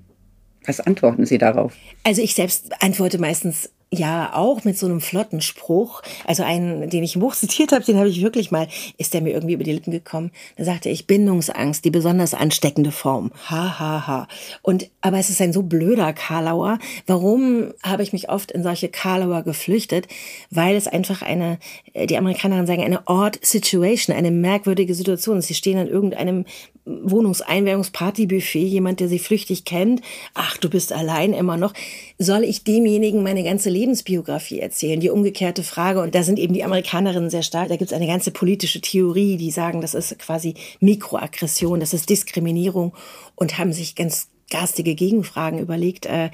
[0.66, 1.74] Was antworten Sie darauf?
[2.04, 6.02] Also ich selbst antworte meistens ja, auch mit so einem flotten Spruch.
[6.26, 9.22] Also einen, den ich im Buch zitiert habe, den habe ich wirklich mal, ist der
[9.22, 10.32] mir irgendwie über die Lippen gekommen.
[10.58, 13.32] Da sagte ich, Bindungsangst, die besonders ansteckende Form.
[13.50, 14.28] Ha, ha, ha.
[14.62, 16.80] Und, aber es ist ein so blöder Karlauer.
[17.06, 20.08] Warum habe ich mich oft in solche Karlauer geflüchtet?
[20.50, 21.60] Weil es einfach eine,
[21.94, 25.42] die Amerikaner sagen, eine odd situation, eine merkwürdige Situation.
[25.42, 26.46] Sie stehen an irgendeinem
[26.86, 30.02] Wohnungseinweihungspartybuffet, jemand, der sie flüchtig kennt.
[30.34, 31.74] Ach, du bist allein immer noch.
[32.20, 35.00] Soll ich demjenigen meine ganze Lebensbiografie erzählen?
[35.00, 36.02] Die umgekehrte Frage.
[36.02, 37.70] Und da sind eben die Amerikanerinnen sehr stark.
[37.70, 42.10] Da gibt es eine ganze politische Theorie, die sagen, das ist quasi Mikroaggression, das ist
[42.10, 42.94] Diskriminierung
[43.36, 46.06] und haben sich ganz garstige Gegenfragen überlegt.
[46.06, 46.30] Äh,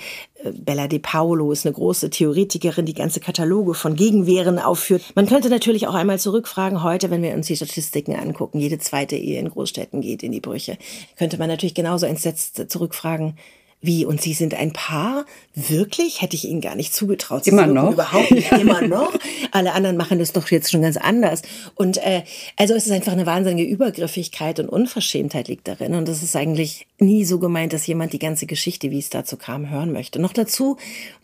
[0.54, 5.04] Bella De Paolo ist eine große Theoretikerin, die ganze Kataloge von Gegenwehren aufführt.
[5.16, 9.16] Man könnte natürlich auch einmal zurückfragen, heute, wenn wir uns die Statistiken angucken, jede zweite
[9.16, 10.78] Ehe in Großstädten geht in die Brüche,
[11.18, 13.36] könnte man natürlich genauso entsetzt zurückfragen,
[13.82, 14.06] wie?
[14.06, 15.26] Und Sie sind ein Paar?
[15.56, 16.22] Wirklich?
[16.22, 17.46] Hätte ich Ihnen gar nicht zugetraut.
[17.46, 17.94] Sie immer noch?
[17.94, 18.52] Überhaupt nicht.
[18.60, 19.14] Immer noch.
[19.52, 21.44] Alle anderen machen das doch jetzt schon ganz anders.
[21.76, 22.24] Und äh,
[22.58, 25.96] also es ist einfach eine wahnsinnige Übergriffigkeit und Unverschämtheit liegt darin.
[25.96, 29.38] Und das ist eigentlich nie so gemeint, dass jemand die ganze Geschichte, wie es dazu
[29.38, 30.20] kam, hören möchte.
[30.20, 30.78] Noch dazu,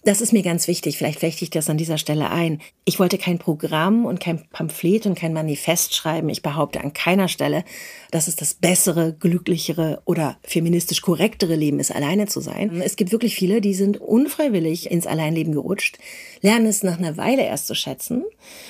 [0.06, 2.62] das ist mir ganz wichtig, vielleicht flechte ich das an dieser Stelle ein.
[2.86, 6.30] Ich wollte kein Programm und kein Pamphlet und kein Manifest schreiben.
[6.30, 7.66] Ich behaupte an keiner Stelle,
[8.12, 12.82] dass es das bessere, glücklichere oder feministisch korrektere Leben ist, alleine zu sein.
[12.82, 15.98] Es gibt wirklich viele, die sind unfreiwillig ins Alleinleben gerutscht,
[16.42, 18.24] lernen es nach einer Weile erst zu schätzen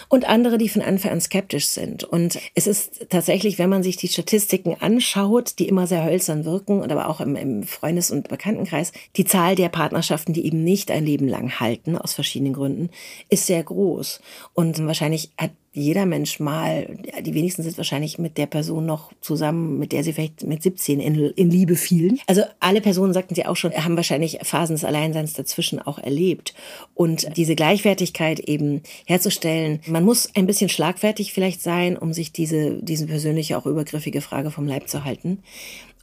[0.10, 2.04] und andere, die von Anfang an skeptisch sind.
[2.04, 6.82] Und es ist tatsächlich, wenn man sich die Statistiken anschaut, die immer sehr hölzern wirken,
[6.82, 10.90] und aber auch im, im Freundes- und Bekanntenkreis, die Zahl der Partnerschaften, die eben nicht
[10.90, 12.90] ein Leben lang halten, aus verschiedenen Gründen,
[13.30, 14.22] ist sehr groß.
[14.54, 16.88] Und wahrscheinlich hat jeder Mensch mal,
[17.22, 21.02] die wenigsten sind wahrscheinlich mit der Person noch zusammen, mit der sie vielleicht mit 17
[21.02, 22.18] in, in Liebe fielen.
[22.28, 26.54] Also alle Personen, sagten sie auch schon, haben wahrscheinlich Phasen des Alleinseins dazwischen auch erlebt.
[26.94, 32.82] Und diese Gleichwertigkeit eben herzustellen, man muss ein bisschen schlagfertig vielleicht sein, um sich diese,
[32.82, 35.40] diese persönliche, auch übergriffige Frage vom Leib zu halten.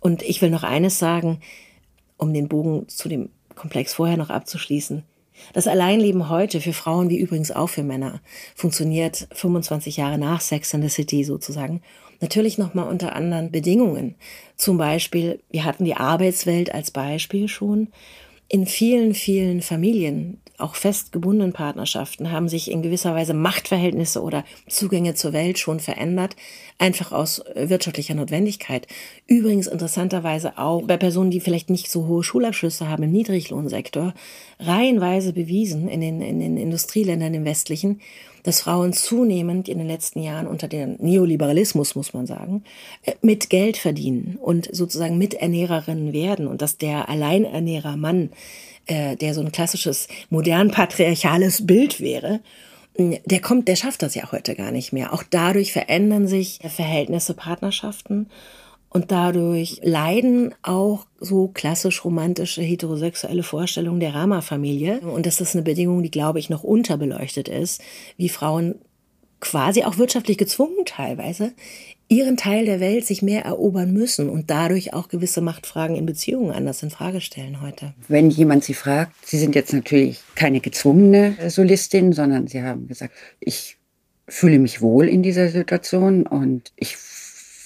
[0.00, 1.40] Und ich will noch eines sagen,
[2.18, 5.02] um den Bogen zu dem Komplex vorher noch abzuschließen.
[5.52, 8.20] Das Alleinleben heute für Frauen wie übrigens auch für Männer
[8.54, 11.82] funktioniert 25 Jahre nach Sex in the City sozusagen.
[12.20, 14.14] Natürlich nochmal unter anderen Bedingungen.
[14.56, 17.88] Zum Beispiel, wir hatten die Arbeitswelt als Beispiel schon.
[18.48, 25.14] In vielen, vielen Familien auch festgebundenen Partnerschaften haben sich in gewisser Weise Machtverhältnisse oder Zugänge
[25.14, 26.36] zur Welt schon verändert,
[26.78, 28.86] einfach aus äh, wirtschaftlicher Notwendigkeit.
[29.26, 34.14] Übrigens interessanterweise auch bei Personen, die vielleicht nicht so hohe Schulabschlüsse haben im Niedriglohnsektor,
[34.58, 38.00] reihenweise bewiesen in den, in den Industrieländern im westlichen,
[38.42, 42.64] dass Frauen zunehmend in den letzten Jahren unter dem Neoliberalismus, muss man sagen,
[43.04, 48.30] äh, mit Geld verdienen und sozusagen Miternährerinnen werden und dass der Alleinernährer Mann
[48.86, 52.40] äh, der so ein klassisches modern patriarchales Bild wäre,
[52.96, 55.12] der kommt, der schafft das ja heute gar nicht mehr.
[55.12, 58.28] Auch dadurch verändern sich Verhältnisse, Partnerschaften
[58.90, 65.00] und dadurch leiden auch so klassisch romantische heterosexuelle Vorstellungen der Rama-Familie.
[65.00, 67.80] Und das ist eine Bedingung, die, glaube ich, noch unterbeleuchtet ist,
[68.18, 68.74] wie Frauen
[69.40, 71.52] quasi auch wirtschaftlich gezwungen teilweise
[72.08, 76.50] ihren Teil der Welt sich mehr erobern müssen und dadurch auch gewisse Machtfragen in Beziehungen
[76.50, 77.94] anders in Frage stellen heute.
[78.08, 83.14] Wenn jemand Sie fragt, Sie sind jetzt natürlich keine gezwungene Solistin, sondern Sie haben gesagt,
[83.40, 83.78] ich
[84.28, 86.96] fühle mich wohl in dieser Situation und ich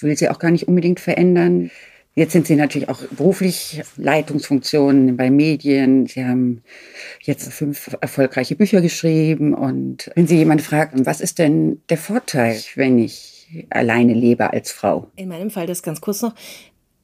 [0.00, 1.70] will sie auch gar nicht unbedingt verändern.
[2.14, 6.06] Jetzt sind Sie natürlich auch beruflich Leitungsfunktionen bei Medien.
[6.06, 6.62] Sie haben
[7.20, 9.52] jetzt fünf erfolgreiche Bücher geschrieben.
[9.52, 13.35] Und wenn Sie jemand fragen, was ist denn der Vorteil, wenn ich
[13.70, 15.10] alleine lebe als Frau?
[15.16, 16.34] In meinem Fall das ganz kurz noch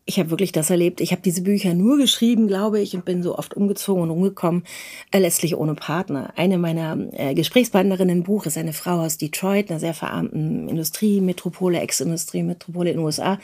[0.04, 1.00] ich habe wirklich das erlebt.
[1.00, 4.64] Ich habe diese Bücher nur geschrieben, glaube ich, und bin so oft umgezogen und umgekommen,
[5.12, 6.32] äh, letztlich ohne Partner.
[6.36, 11.80] Eine meiner äh, Gesprächspartnerinnen im Buch ist eine Frau aus Detroit, einer sehr verarmten Industriemetropole,
[11.80, 13.38] Ex-Industriemetropole in den USA.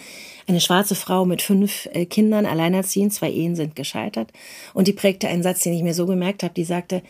[0.49, 4.33] Eine schwarze Frau mit fünf äh, Kindern, alleinerziehend, zwei Ehen sind gescheitert.
[4.75, 7.03] Und die prägte einen Satz, den ich mir so gemerkt habe, die sagte,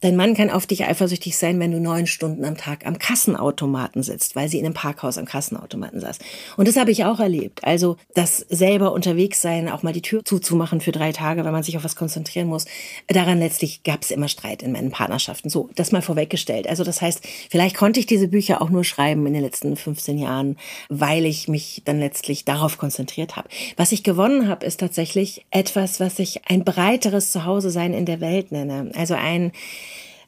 [0.00, 4.02] Dein Mann kann auf dich eifersüchtig sein, wenn du neun Stunden am Tag am Kassenautomaten
[4.02, 6.18] sitzt, weil sie in einem Parkhaus am Kassenautomaten saß.
[6.56, 7.62] Und das habe ich auch erlebt.
[7.64, 11.62] Also das selber unterwegs sein, auch mal die Tür zuzumachen für drei Tage, weil man
[11.62, 12.64] sich auf was konzentrieren muss.
[13.08, 15.50] Daran letztlich gab es immer Streit in meinen Partnerschaften.
[15.50, 16.66] So, das mal vorweggestellt.
[16.66, 20.16] Also das heißt, vielleicht konnte ich diese Bücher auch nur schreiben in den letzten 15
[20.16, 20.56] Jahren,
[20.88, 23.50] weil ich mich dann letztlich darauf konzentriert habe.
[23.76, 28.22] Was ich gewonnen habe, ist tatsächlich etwas, was ich ein breiteres Zuhause sein in der
[28.22, 28.90] Welt nenne.
[28.94, 29.52] Also ein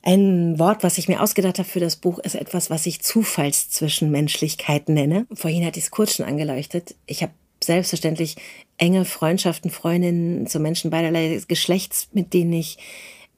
[0.03, 4.89] ein Wort, was ich mir ausgedacht habe für das Buch, ist etwas, was ich Zufallszwischenmenschlichkeit
[4.89, 5.27] nenne.
[5.33, 6.97] Vorhin hatte ich es kurz schon angeleuchtet.
[7.07, 8.37] Ich habe selbstverständlich
[8.79, 12.79] enge Freundschaften, Freundinnen zu Menschen beiderlei Geschlechts, mit denen ich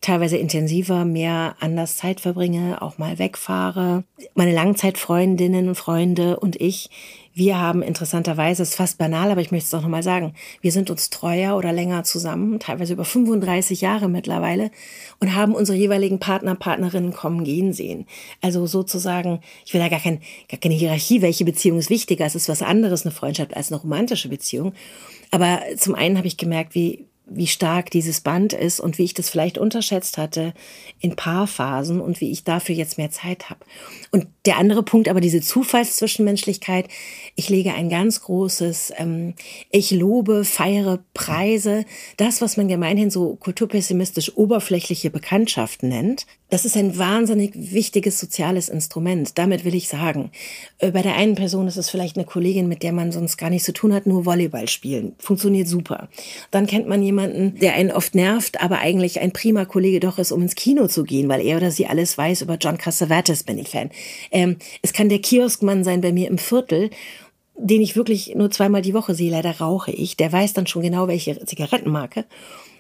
[0.01, 4.05] teilweise intensiver, mehr anders Zeit verbringe, auch mal wegfahre.
[4.35, 6.91] Meine Langzeitfreundinnen und Freunde und ich,
[7.35, 10.71] wir haben interessanterweise, es ist fast banal, aber ich möchte es auch nochmal sagen, wir
[10.71, 14.71] sind uns treuer oder länger zusammen, teilweise über 35 Jahre mittlerweile
[15.19, 18.07] und haben unsere jeweiligen Partner, Partnerinnen kommen, gehen sehen.
[18.41, 22.25] Also sozusagen, ich will da gar, kein, gar keine Hierarchie, welche Beziehung ist wichtiger.
[22.25, 24.73] Es ist was anderes, eine Freundschaft als eine romantische Beziehung.
[25.33, 29.15] Aber zum einen habe ich gemerkt, wie, wie stark dieses Band ist und wie ich
[29.15, 30.53] das vielleicht unterschätzt hatte
[31.01, 33.61] in Paarphasen und wie ich dafür jetzt mehr Zeit habe.
[34.11, 36.89] Und der andere Punkt, aber diese Zufallszwischenmenschlichkeit,
[37.35, 39.35] ich lege ein ganz großes, ähm,
[39.71, 41.87] ich lobe, feiere, preise,
[42.19, 48.69] das, was man gemeinhin so kulturpessimistisch oberflächliche Bekanntschaften nennt, das ist ein wahnsinnig wichtiges soziales
[48.69, 49.39] Instrument.
[49.39, 50.31] Damit will ich sagen,
[50.79, 53.49] äh, bei der einen Person ist es vielleicht eine Kollegin, mit der man sonst gar
[53.49, 55.17] nichts zu tun hat, nur Volleyball spielen.
[55.19, 56.09] Funktioniert super.
[56.51, 60.33] Dann kennt man jemanden, der einen oft nervt, aber eigentlich ein prima Kollege doch ist,
[60.33, 63.59] um ins Kino zu gehen, weil er oder sie alles weiß über John Cassavetes, bin
[63.59, 63.91] ich Fan.
[64.31, 66.91] Ähm, es kann der Kioskmann sein bei mir im Viertel
[67.57, 70.83] den ich wirklich nur zweimal die Woche sehe, leider rauche ich, der weiß dann schon
[70.83, 72.25] genau, welche Zigarettenmarke.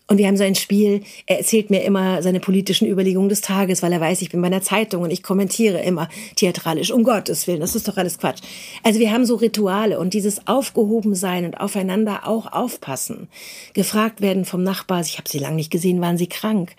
[0.06, 3.82] Und wir haben so ein Spiel, er erzählt mir immer seine politischen Überlegungen des Tages,
[3.82, 7.46] weil er weiß, ich bin bei einer Zeitung und ich kommentiere immer theatralisch, um Gottes
[7.46, 8.42] Willen, das ist doch alles Quatsch.
[8.82, 13.28] Also wir haben so Rituale und dieses Aufgehobensein und aufeinander auch aufpassen.
[13.72, 16.76] Gefragt werden vom Nachbar, ich habe sie lange nicht gesehen, waren sie krank,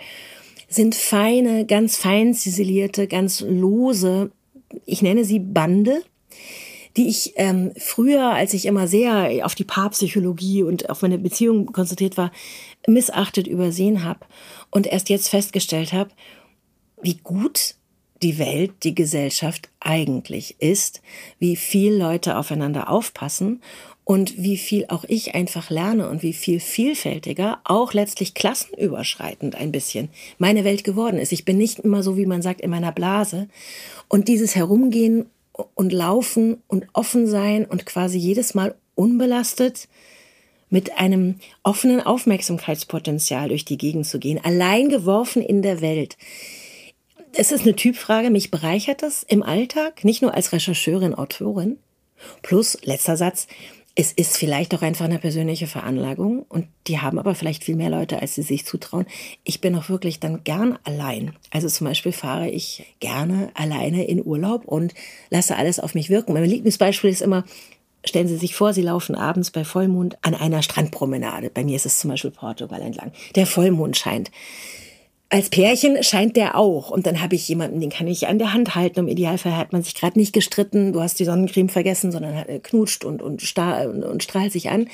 [0.70, 4.30] sind feine, ganz fein ziselierte, ganz lose,
[4.86, 6.04] ich nenne sie Bande,
[6.98, 11.68] die ich ähm, früher, als ich immer sehr auf die Paarpsychologie und auf meine Beziehung
[11.68, 12.32] konzentriert war,
[12.88, 14.22] missachtet übersehen habe
[14.72, 16.12] und erst jetzt festgestellt habe,
[17.02, 17.76] wie gut
[18.22, 21.02] die Welt, die Gesellschaft eigentlich ist,
[21.38, 23.62] wie viel Leute aufeinander aufpassen
[24.06, 29.72] und wie viel auch ich einfach lerne und wie viel vielfältiger, auch letztlich klassenüberschreitend ein
[29.72, 31.32] bisschen meine Welt geworden ist.
[31.32, 33.50] Ich bin nicht immer so, wie man sagt, in meiner Blase.
[34.08, 35.26] Und dieses Herumgehen
[35.74, 39.88] und Laufen und offen sein und quasi jedes Mal unbelastet
[40.70, 46.18] mit einem offenen Aufmerksamkeitspotenzial durch die Gegend zu gehen, allein geworfen in der Welt.
[47.34, 51.78] Es ist eine Typfrage, mich bereichert das im Alltag, nicht nur als Rechercheurin, Autorin.
[52.42, 53.48] Plus, letzter Satz,
[53.96, 57.90] es ist vielleicht auch einfach eine persönliche Veranlagung und die haben aber vielleicht viel mehr
[57.90, 59.06] Leute, als sie sich zutrauen.
[59.46, 61.34] Ich bin auch wirklich dann gern allein.
[61.50, 64.94] Also zum Beispiel fahre ich gerne alleine in Urlaub und
[65.30, 66.34] lasse alles auf mich wirken.
[66.34, 67.46] Mein Lieblingsbeispiel ist immer,
[68.08, 71.50] Stellen Sie sich vor, Sie laufen abends bei Vollmond an einer Strandpromenade.
[71.50, 73.12] Bei mir ist es zum Beispiel Portugal entlang.
[73.34, 74.30] Der Vollmond scheint.
[75.36, 76.90] Als Pärchen scheint der auch.
[76.92, 79.00] Und dann habe ich jemanden, den kann ich an der Hand halten.
[79.00, 80.94] Im Idealfall hat man sich gerade nicht gestritten.
[80.94, 84.88] Du hast die Sonnencreme vergessen, sondern äh, knutscht und, und, und, und strahlt sich an.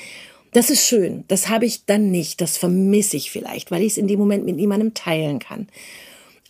[0.52, 1.22] Das ist schön.
[1.28, 2.40] Das habe ich dann nicht.
[2.40, 5.68] Das vermisse ich vielleicht, weil ich es in dem Moment mit niemandem teilen kann.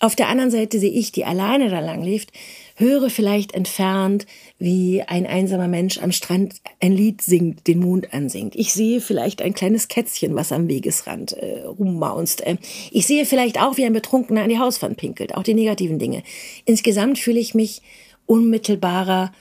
[0.01, 2.33] Auf der anderen Seite sehe ich, die alleine da lang lebt,
[2.77, 4.27] höre vielleicht entfernt,
[4.59, 8.55] wie ein einsamer Mensch am Strand ein Lied singt, den Mond ansingt.
[8.57, 12.47] Ich sehe vielleicht ein kleines Kätzchen, was am Wegesrand äh, rummaunst.
[12.47, 12.57] Äh,
[12.91, 16.23] ich sehe vielleicht auch, wie ein Betrunkener an die Hauswand pinkelt, auch die negativen Dinge.
[16.65, 17.83] Insgesamt fühle ich mich
[18.27, 19.33] unmittelbarer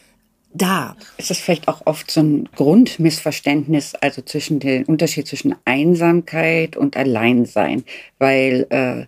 [0.53, 0.97] da.
[1.17, 6.97] Ist das vielleicht auch oft so ein Grundmissverständnis, also zwischen den Unterschied zwischen Einsamkeit und
[6.97, 7.83] Alleinsein,
[8.19, 9.05] weil äh,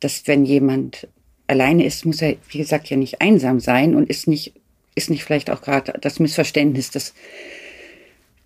[0.00, 1.08] dass wenn jemand
[1.46, 4.54] alleine ist, muss er, wie gesagt, ja nicht einsam sein und ist nicht,
[4.94, 7.14] ist nicht vielleicht auch gerade das Missverständnis, dass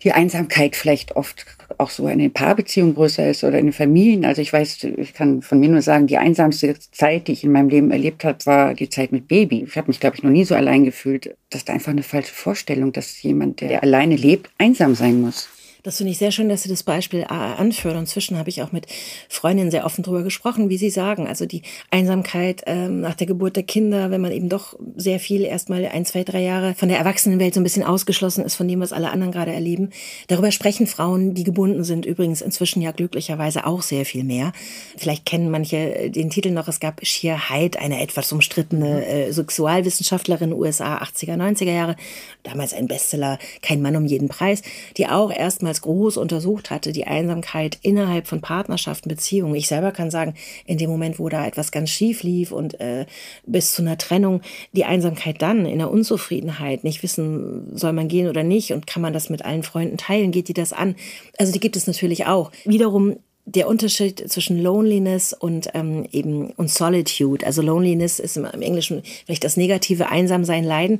[0.03, 1.45] die Einsamkeit vielleicht oft
[1.77, 4.25] auch so eine Paarbeziehung größer ist oder in Familien.
[4.25, 7.51] Also ich weiß, ich kann von mir nur sagen, die einsamste Zeit, die ich in
[7.51, 9.65] meinem Leben erlebt habe, war die Zeit mit Baby.
[9.67, 11.35] Ich habe mich, glaube ich, noch nie so allein gefühlt.
[11.49, 15.49] Das ist einfach eine falsche Vorstellung, dass jemand, der alleine lebt, einsam sein muss.
[15.87, 17.95] Das finde ich sehr schön, dass Sie das Beispiel äh, anführen.
[17.95, 18.87] Und inzwischen habe ich auch mit
[19.29, 21.29] Freundinnen sehr offen darüber gesprochen, wie Sie sagen.
[21.29, 25.43] Also die Einsamkeit ähm, nach der Geburt der Kinder, wenn man eben doch sehr viel
[25.43, 28.81] erstmal ein, zwei, drei Jahre von der Erwachsenenwelt so ein bisschen ausgeschlossen ist von dem,
[28.81, 29.91] was alle anderen gerade erleben.
[30.27, 34.51] Darüber sprechen Frauen, die gebunden sind, übrigens inzwischen ja glücklicherweise auch sehr viel mehr.
[34.97, 36.67] Vielleicht kennen manche äh, den Titel noch.
[36.67, 41.95] Es gab Shir Hyde, eine etwas umstrittene äh, Sexualwissenschaftlerin USA 80er, 90er Jahre,
[42.43, 44.63] damals ein Bestseller, kein Mann um jeden Preis,
[44.97, 49.55] die auch erstmals damals groß untersucht hatte, die Einsamkeit innerhalb von Partnerschaften, Beziehungen.
[49.55, 50.33] Ich selber kann sagen,
[50.65, 53.05] in dem Moment, wo da etwas ganz schief lief und äh,
[53.45, 54.41] bis zu einer Trennung,
[54.73, 59.01] die Einsamkeit dann in der Unzufriedenheit, nicht wissen, soll man gehen oder nicht und kann
[59.01, 60.95] man das mit allen Freunden teilen, geht die das an?
[61.37, 62.51] Also die gibt es natürlich auch.
[62.65, 67.45] Wiederum der Unterschied zwischen Loneliness und ähm, eben und Solitude.
[67.45, 70.99] Also Loneliness ist im, im Englischen vielleicht das negative Einsamsein, Leiden.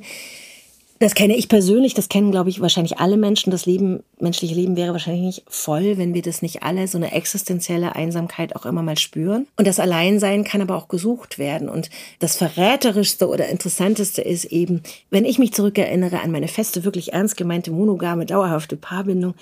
[1.00, 3.52] Das kenne ich persönlich, das kennen, glaube ich, wahrscheinlich alle Menschen.
[3.52, 7.12] Das Leben, menschliche Leben wäre wahrscheinlich nicht voll, wenn wir das nicht alle, so eine
[7.12, 9.46] existenzielle Einsamkeit auch immer mal spüren.
[9.56, 11.68] Und das Alleinsein kann aber auch gesucht werden.
[11.68, 17.12] Und das Verräterischste oder Interessanteste ist eben, wenn ich mich zurückerinnere an meine feste, wirklich
[17.12, 19.34] ernst gemeinte, monogame, dauerhafte Paarbindung.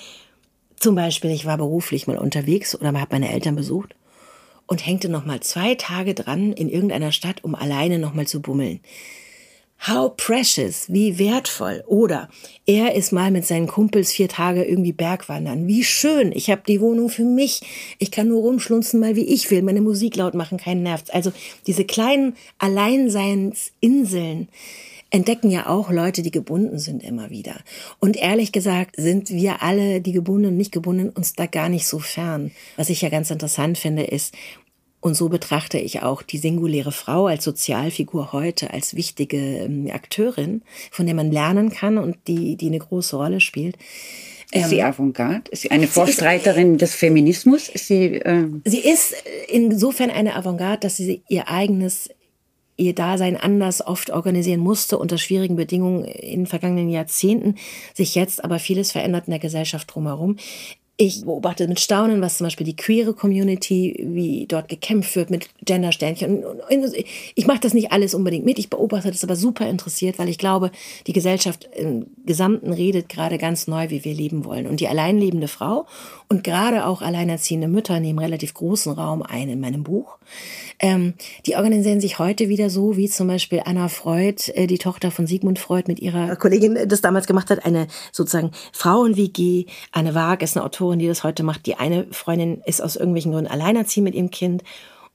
[0.78, 3.94] Zum Beispiel, ich war beruflich mal unterwegs oder habe meine Eltern besucht
[4.66, 8.42] und hängte noch mal zwei Tage dran in irgendeiner Stadt, um alleine noch mal zu
[8.42, 8.80] bummeln.
[9.78, 11.84] How precious, wie wertvoll.
[11.86, 12.28] Oder
[12.66, 15.66] er ist mal mit seinen Kumpels vier Tage irgendwie Bergwandern.
[15.68, 17.60] Wie schön, ich habe die Wohnung für mich.
[17.98, 19.62] Ich kann nur rumschlunzen, mal wie ich will.
[19.62, 21.04] Meine Musik laut machen, keinen Nerv.
[21.12, 21.30] Also
[21.66, 24.48] diese kleinen Alleinseinsinseln
[25.10, 27.56] entdecken ja auch Leute, die gebunden sind immer wieder.
[28.00, 31.86] Und ehrlich gesagt sind wir alle, die gebunden und nicht gebunden, uns da gar nicht
[31.86, 32.50] so fern.
[32.76, 34.34] Was ich ja ganz interessant finde, ist,
[35.06, 40.62] und so betrachte ich auch die singuläre Frau als Sozialfigur heute als wichtige ähm, Akteurin,
[40.90, 43.76] von der man lernen kann und die, die eine große Rolle spielt.
[44.50, 45.48] Ist sie ähm, Avantgarde?
[45.52, 47.68] Ist sie eine Vorstreiterin ist, des Feminismus?
[47.68, 49.14] Ist sie, ähm sie ist
[49.46, 52.10] insofern eine Avantgarde, dass sie ihr eigenes
[52.76, 57.54] ihr Dasein anders oft organisieren musste unter schwierigen Bedingungen in den vergangenen Jahrzehnten,
[57.94, 60.36] sich jetzt aber vieles verändert in der Gesellschaft drumherum.
[60.98, 65.50] Ich beobachte mit Staunen, was zum Beispiel die queere Community, wie dort gekämpft wird mit
[65.62, 66.42] Gendersternchen.
[67.34, 70.38] Ich mache das nicht alles unbedingt mit, ich beobachte das aber super interessiert, weil ich
[70.38, 70.70] glaube,
[71.06, 74.66] die Gesellschaft im Gesamten redet gerade ganz neu, wie wir leben wollen.
[74.66, 75.84] Und die alleinlebende Frau
[76.28, 80.16] und gerade auch alleinerziehende Mütter nehmen relativ großen Raum ein in meinem Buch.
[80.78, 85.10] Ähm, die organisieren sich heute wieder so, wie zum Beispiel Anna Freud, äh, die Tochter
[85.10, 89.66] von Sigmund Freud mit ihrer Kollegin das damals gemacht hat, eine sozusagen Frauen-WG.
[89.92, 91.66] Anne Waag ist eine Autorin, die das heute macht.
[91.66, 94.62] Die eine Freundin ist aus irgendwelchen Gründen alleinerziehend mit ihrem Kind.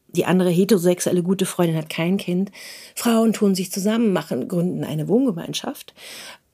[0.09, 2.51] Die andere heterosexuelle gute Freundin hat kein Kind.
[2.95, 5.93] Frauen tun sich zusammen, machen, gründen eine Wohngemeinschaft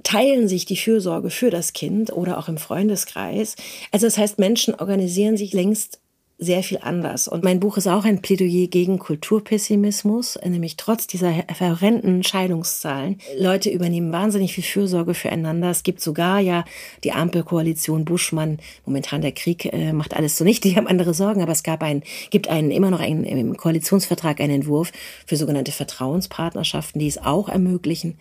[0.03, 3.56] teilen sich die Fürsorge für das Kind oder auch im Freundeskreis.
[3.91, 5.99] Also das heißt, Menschen organisieren sich längst
[6.39, 7.28] sehr viel anders.
[7.28, 13.17] Und mein Buch ist auch ein Plädoyer gegen Kulturpessimismus, nämlich trotz dieser horrenden Scheidungszahlen.
[13.39, 15.71] Leute übernehmen wahnsinnig viel Fürsorge füreinander.
[15.71, 16.63] Es gibt sogar ja
[17.04, 18.60] die Ampelkoalition Buschmann.
[18.86, 20.63] Momentan der Krieg äh, macht alles so nicht.
[20.63, 24.39] Die haben andere Sorgen, aber es gab einen, gibt einen, immer noch einen, im Koalitionsvertrag
[24.39, 24.91] einen Entwurf
[25.26, 28.15] für sogenannte Vertrauenspartnerschaften, die es auch ermöglichen,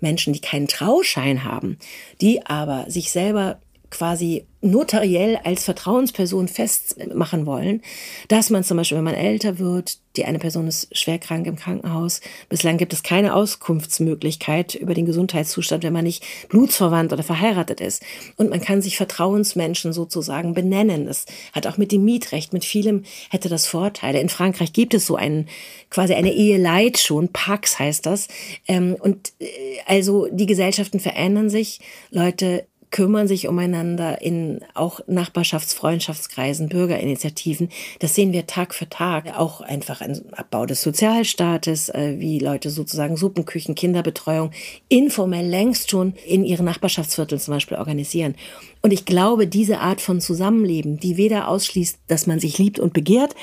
[0.00, 1.78] Menschen, die keinen Trauschein haben,
[2.20, 3.60] die aber sich selber
[3.92, 7.82] quasi notariell als Vertrauensperson festmachen wollen,
[8.28, 11.56] dass man zum Beispiel, wenn man älter wird, die eine Person ist schwer krank im
[11.56, 17.80] Krankenhaus, bislang gibt es keine Auskunftsmöglichkeit über den Gesundheitszustand, wenn man nicht blutsverwandt oder verheiratet
[17.80, 18.02] ist.
[18.36, 21.06] Und man kann sich Vertrauensmenschen sozusagen benennen.
[21.06, 24.20] Das hat auch mit dem Mietrecht, mit vielem hätte das Vorteile.
[24.20, 25.48] In Frankreich gibt es so einen,
[25.90, 28.28] quasi eine Eheleid schon, Pax heißt das.
[28.68, 29.46] Ähm, und äh,
[29.86, 31.80] also die Gesellschaften verändern sich.
[32.10, 37.70] Leute kümmern sich umeinander in auch Nachbarschafts-, Freundschaftskreisen, Bürgerinitiativen.
[37.98, 39.36] Das sehen wir Tag für Tag.
[39.36, 44.52] Auch einfach ein Abbau des Sozialstaates, äh, wie Leute sozusagen Suppenküchen, Kinderbetreuung
[44.88, 48.36] informell längst schon in ihren Nachbarschaftsvierteln zum Beispiel organisieren.
[48.82, 52.92] Und ich glaube, diese Art von Zusammenleben, die weder ausschließt, dass man sich liebt und
[52.92, 53.34] begehrt,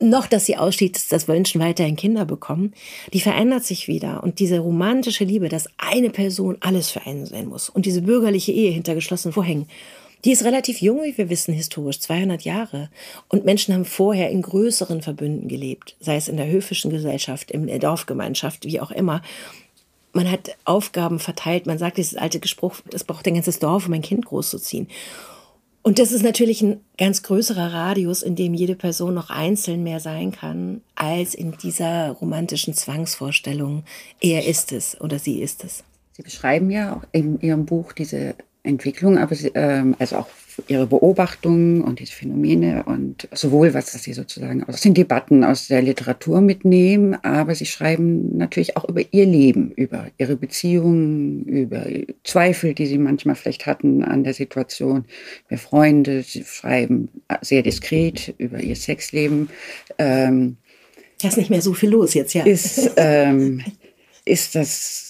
[0.00, 2.72] noch, dass sie ausschließt, dass Menschen weiterhin Kinder bekommen,
[3.12, 4.22] die verändert sich wieder.
[4.22, 8.52] Und diese romantische Liebe, dass eine Person alles für einen sein muss und diese bürgerliche
[8.52, 9.66] Ehe hinter geschlossenen Vorhängen,
[10.24, 12.90] Die ist relativ jung, wie wir wissen, historisch, 200 Jahre.
[13.28, 17.68] Und Menschen haben vorher in größeren Verbünden gelebt, sei es in der höfischen Gesellschaft, in
[17.68, 19.22] der Dorfgemeinschaft, wie auch immer.
[20.12, 21.66] Man hat Aufgaben verteilt.
[21.66, 24.88] Man sagt dieses alte Gespruch, es braucht ein ganzes Dorf, um ein Kind großzuziehen.
[25.88, 30.00] Und das ist natürlich ein ganz größerer Radius, in dem jede Person noch einzeln mehr
[30.00, 33.84] sein kann, als in dieser romantischen Zwangsvorstellung,
[34.20, 35.84] er ist es oder sie ist es.
[36.12, 38.34] Sie beschreiben ja auch in Ihrem Buch diese
[38.64, 40.28] Entwicklung, aber sie, ähm, also auch
[40.66, 45.82] ihre Beobachtungen und diese Phänomene und sowohl was sie sozusagen aus den Debatten, aus der
[45.82, 51.86] Literatur mitnehmen, aber sie schreiben natürlich auch über ihr Leben, über ihre Beziehungen, über
[52.24, 55.04] Zweifel, die sie manchmal vielleicht hatten an der Situation,
[55.48, 56.22] über Freunde.
[56.22, 57.08] Sie schreiben
[57.42, 59.50] sehr diskret über ihr Sexleben.
[59.98, 60.56] Ähm,
[61.20, 62.44] da ist nicht mehr so viel los jetzt, ja.
[62.44, 63.62] Ist, ähm,
[64.24, 65.07] ist das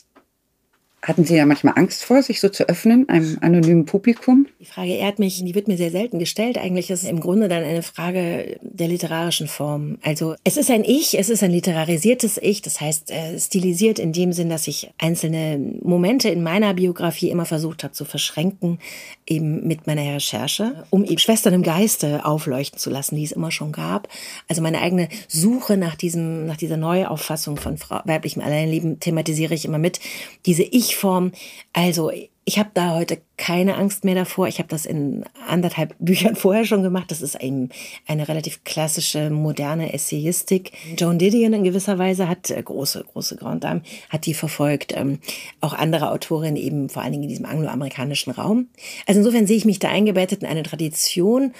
[1.00, 4.46] hatten Sie ja manchmal Angst vor, sich so zu öffnen, einem anonymen Publikum?
[4.60, 6.58] Die Frage ehrt mich, die wird mir sehr selten gestellt.
[6.58, 9.98] Eigentlich ist es im Grunde dann eine Frage der literarischen Form.
[10.02, 14.12] Also es ist ein Ich, es ist ein literarisiertes Ich, das heißt äh, stilisiert in
[14.12, 18.78] dem Sinn, dass ich einzelne Momente in meiner Biografie immer versucht habe zu verschränken,
[19.26, 23.50] eben mit meiner Recherche, um eben Schwestern im Geiste aufleuchten zu lassen, die es immer
[23.52, 24.08] schon gab.
[24.48, 29.64] Also meine eigene Suche nach diesem, nach dieser Neuauffassung von Frau, weiblichem Alleinleben thematisiere ich
[29.64, 30.00] immer mit.
[30.44, 31.32] Diese Ich Form.
[31.72, 32.10] Also
[32.48, 34.48] ich habe da heute keine Angst mehr davor.
[34.48, 37.10] Ich habe das in anderthalb Büchern vorher schon gemacht.
[37.10, 37.68] Das ist ein,
[38.06, 40.72] eine relativ klassische, moderne Essayistik.
[40.96, 44.94] Joan Didion in gewisser Weise hat, äh, große, große Grand Dame, hat die verfolgt.
[44.96, 45.18] Ähm,
[45.60, 48.68] auch andere Autorinnen eben vor allen Dingen in diesem angloamerikanischen Raum.
[49.06, 51.52] Also insofern sehe ich mich da eingebettet in eine Tradition.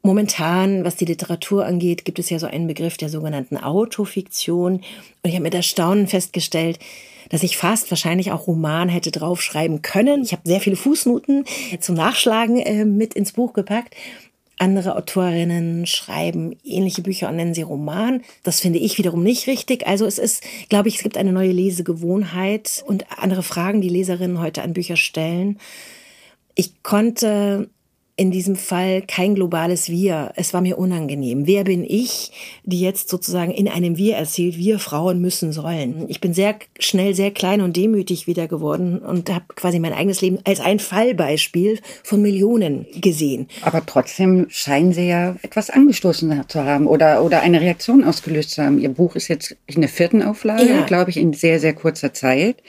[0.00, 4.76] Momentan, was die Literatur angeht, gibt es ja so einen Begriff der sogenannten Autofiktion.
[4.76, 4.82] Und
[5.22, 6.78] ich habe mit Erstaunen festgestellt,
[7.30, 10.22] dass ich fast wahrscheinlich auch Roman hätte draufschreiben können.
[10.22, 11.44] Ich habe sehr viele Fußnoten
[11.80, 13.94] zum Nachschlagen äh, mit ins Buch gepackt.
[14.58, 18.22] Andere Autorinnen schreiben ähnliche Bücher und nennen sie Roman.
[18.44, 19.86] Das finde ich wiederum nicht richtig.
[19.86, 24.40] Also es ist, glaube ich, es gibt eine neue Lesegewohnheit und andere Fragen, die Leserinnen
[24.40, 25.58] heute an Bücher stellen.
[26.54, 27.68] Ich konnte
[28.16, 30.32] in diesem Fall kein globales Wir.
[30.36, 31.48] Es war mir unangenehm.
[31.48, 32.30] Wer bin ich,
[32.62, 36.04] die jetzt sozusagen in einem Wir erzählt, wir Frauen müssen sollen?
[36.06, 40.20] Ich bin sehr schnell sehr klein und demütig wieder geworden und habe quasi mein eigenes
[40.20, 43.48] Leben als ein Fallbeispiel von Millionen gesehen.
[43.62, 48.62] Aber trotzdem scheinen Sie ja etwas angestoßen zu haben oder, oder eine Reaktion ausgelöst zu
[48.62, 48.78] haben.
[48.78, 50.84] Ihr Buch ist jetzt in der vierten Auflage, ja.
[50.84, 52.62] glaube ich, in sehr, sehr kurzer Zeit.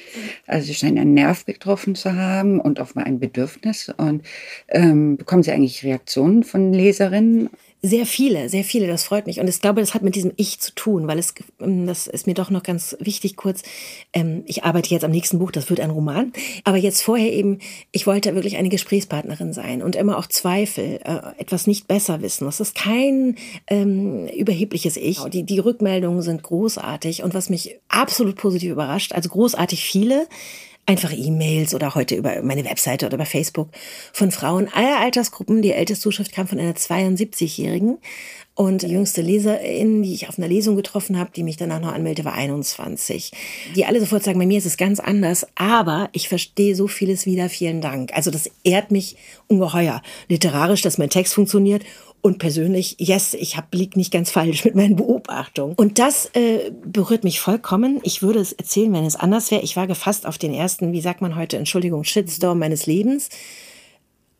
[0.47, 4.23] Also Sie scheinen einen Nerv getroffen zu haben und auch mal ein Bedürfnis und
[4.69, 7.49] ähm, bekommen Sie eigentlich Reaktionen von Leserinnen?
[7.81, 9.39] Sehr viele, sehr viele, das freut mich.
[9.39, 12.25] Und ich glaube, das hat mit diesem Ich zu tun, weil es, ähm, das ist
[12.25, 13.61] mir doch noch ganz wichtig kurz.
[14.11, 16.33] Ähm, ich arbeite jetzt am nächsten Buch, das wird ein Roman.
[16.63, 17.59] Aber jetzt vorher eben,
[17.91, 22.45] ich wollte wirklich eine Gesprächspartnerin sein und immer auch Zweifel, äh, etwas nicht besser wissen.
[22.45, 23.35] Das ist kein
[23.67, 25.19] ähm, überhebliches Ich.
[25.25, 27.21] Die, die Rückmeldungen sind großartig.
[27.21, 30.27] Und was mich absolut positiv überrascht, also großartig viele,
[30.85, 33.69] einfach E-Mails oder heute über meine Webseite oder über Facebook
[34.13, 35.61] von Frauen aller Altersgruppen.
[35.61, 37.97] Die älteste Zuschrift kam von einer 72-Jährigen.
[38.57, 41.91] Und die jüngste Leserin, die ich auf einer Lesung getroffen habe, die mich danach noch
[41.91, 43.31] anmeldete, war 21.
[43.75, 47.25] Die alle sofort sagen, bei mir ist es ganz anders, aber ich verstehe so vieles
[47.25, 48.13] wieder, vielen Dank.
[48.13, 49.17] Also das ehrt mich
[49.47, 50.01] ungeheuer.
[50.29, 51.83] Literarisch, dass mein Text funktioniert
[52.25, 55.75] und persönlich, yes, ich hab, lieg nicht ganz falsch mit meinen Beobachtungen.
[55.75, 57.99] Und das äh, berührt mich vollkommen.
[58.01, 59.61] Ich würde es erzählen, wenn es anders wäre.
[59.61, 63.29] Ich war gefasst auf den ersten, wie sagt man heute, Entschuldigung, Shitstorm meines Lebens.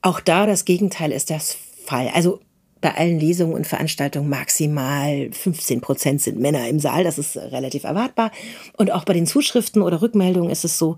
[0.02, 2.10] Auch da das Gegenteil ist das Fall.
[2.16, 2.40] Also
[2.82, 7.04] bei allen Lesungen und Veranstaltungen maximal 15 Prozent sind Männer im Saal.
[7.04, 8.32] Das ist relativ erwartbar.
[8.78, 10.98] Und auch bei den Zuschriften oder Rückmeldungen ist es so.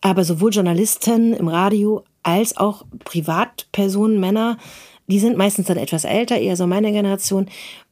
[0.00, 4.58] Aber sowohl Journalisten im Radio als auch Privatpersonen, Männer,
[5.06, 7.46] die sind meistens dann etwas älter, eher so meine Generation,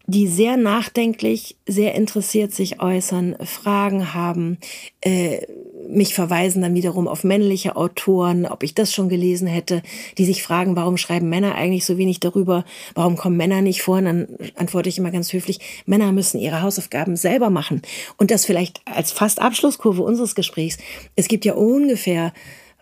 [0.06, 4.58] die sehr nachdenklich, sehr interessiert sich äußern, Fragen haben,
[5.00, 5.46] äh,
[5.88, 9.82] mich verweisen dann wiederum auf männliche Autoren, ob ich das schon gelesen hätte,
[10.18, 13.98] die sich fragen, warum schreiben Männer eigentlich so wenig darüber, warum kommen Männer nicht vor?
[13.98, 17.82] Und dann antworte ich immer ganz höflich, Männer müssen ihre Hausaufgaben selber machen.
[18.16, 20.78] Und das vielleicht als fast Abschlusskurve unseres Gesprächs.
[21.16, 22.32] Es gibt ja ungefähr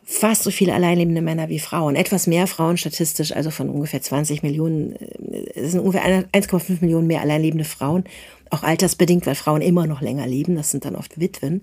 [0.05, 1.97] fast so viele alleinlebende Männer wie Frauen.
[1.97, 7.07] Etwas mehr Frauen statistisch, also von ungefähr 20 Millionen, äh, es sind ungefähr 1,5 Millionen
[7.07, 8.05] mehr alleinlebende Frauen.
[8.51, 10.57] Auch altersbedingt, weil Frauen immer noch länger leben.
[10.57, 11.63] Das sind dann oft Witwen.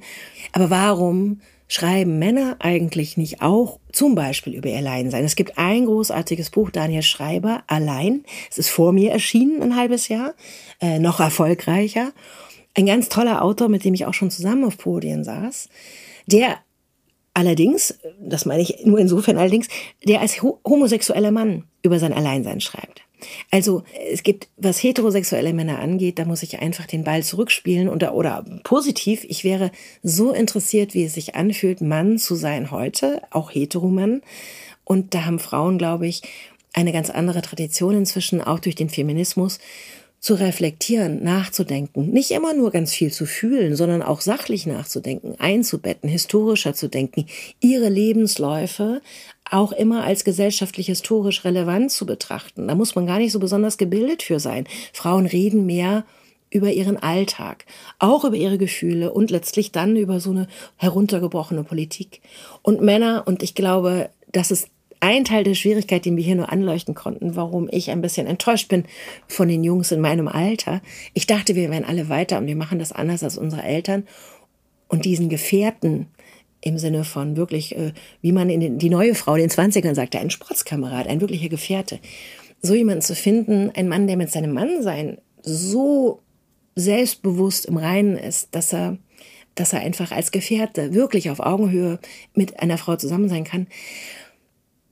[0.53, 5.23] Aber warum schreiben Männer eigentlich nicht auch zum Beispiel über ihr Alleinsein?
[5.23, 8.23] Es gibt ein großartiges Buch, Daniel Schreiber, Allein.
[8.49, 10.33] Es ist vor mir erschienen, ein halbes Jahr,
[10.81, 12.11] äh, noch erfolgreicher.
[12.73, 15.69] Ein ganz toller Autor, mit dem ich auch schon zusammen auf Podien saß,
[16.25, 16.57] der
[17.39, 19.67] allerdings, das meine ich nur insofern allerdings,
[20.05, 23.01] der als homosexueller Mann über sein Alleinsein schreibt.
[23.51, 28.13] Also es gibt, was heterosexuelle Männer angeht, da muss ich einfach den Ball zurückspielen oder,
[28.13, 29.25] oder positiv.
[29.27, 29.71] Ich wäre
[30.03, 34.21] so interessiert, wie es sich anfühlt, Mann zu sein heute, auch Heteromann.
[34.85, 36.21] Und da haben Frauen, glaube ich,
[36.73, 39.59] eine ganz andere Tradition inzwischen, auch durch den Feminismus
[40.19, 46.09] zu reflektieren, nachzudenken, nicht immer nur ganz viel zu fühlen, sondern auch sachlich nachzudenken, einzubetten,
[46.09, 47.25] historischer zu denken,
[47.61, 49.01] ihre Lebensläufe
[49.49, 52.67] auch immer als gesellschaftlich historisch relevant zu betrachten.
[52.67, 54.67] Da muss man gar nicht so besonders gebildet für sein.
[54.93, 56.05] Frauen reden mehr
[56.51, 57.65] über ihren Alltag,
[57.99, 60.47] auch über ihre Gefühle und letztlich dann über so eine
[60.77, 62.21] heruntergebrochene Politik.
[62.61, 64.69] Und Männer, und ich glaube, das ist
[64.99, 68.67] ein Teil der Schwierigkeit, den wir hier nur anleuchten konnten, warum ich ein bisschen enttäuscht
[68.67, 68.83] bin
[69.27, 70.81] von den Jungs in meinem Alter.
[71.13, 74.05] Ich dachte, wir wären alle weiter und wir machen das anders als unsere Eltern.
[74.87, 76.07] Und diesen Gefährten
[76.61, 80.19] im Sinne von wirklich, äh, wie man in die neue Frau in den 20ern sagte,
[80.19, 81.99] ein Sportskamerad, ein wirklicher Gefährte.
[82.61, 86.19] So jemanden zu finden, ein Mann, der mit seinem Mannsein so
[86.75, 88.97] selbstbewusst im Reinen ist, dass er,
[89.55, 91.99] dass er einfach als Gefährte wirklich auf Augenhöhe
[92.33, 93.67] mit einer Frau zusammen sein kann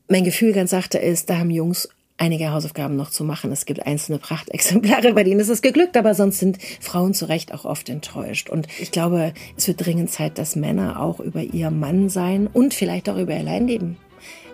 [0.07, 3.51] mein Gefühl ganz sachte ist, da haben Jungs einige Hausaufgaben noch zu machen.
[3.51, 7.53] Es gibt einzelne Prachtexemplare, bei denen ist es geglückt, aber sonst sind Frauen zu Recht
[7.53, 8.49] auch oft enttäuscht.
[8.49, 13.09] Und ich glaube, es wird dringend Zeit, dass Männer auch über ihr Mannsein und vielleicht
[13.09, 13.97] auch über ihr Alleinleben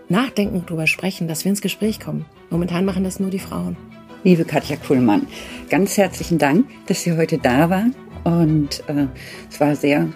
[0.10, 2.26] nachdenken, darüber sprechen, dass wir ins Gespräch kommen.
[2.49, 3.78] Momentan machen das nur die Frauen.
[4.24, 5.28] Liebe Katja Kuhlmann,
[5.70, 7.95] ganz herzlichen Dank, dass Sie heute da waren.
[8.24, 9.08] Und äh,
[9.49, 10.08] es war sehr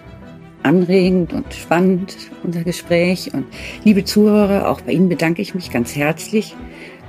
[0.62, 3.32] anregend und spannend, unser Gespräch.
[3.32, 3.46] Und
[3.84, 6.54] liebe Zuhörer, auch bei Ihnen bedanke ich mich ganz herzlich.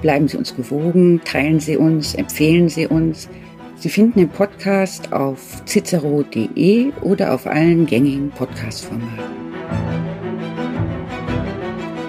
[0.02, 3.30] Bleiben Sie uns gewogen, teilen Sie uns, empfehlen Sie uns.
[3.76, 9.40] Sie finden den Podcast auf cicero.de oder auf allen gängigen Podcast-Formaten.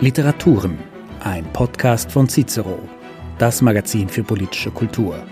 [0.00, 0.78] Literaturen,
[1.20, 2.78] ein Podcast von Cicero,
[3.38, 5.24] das Magazin für politische Kultur.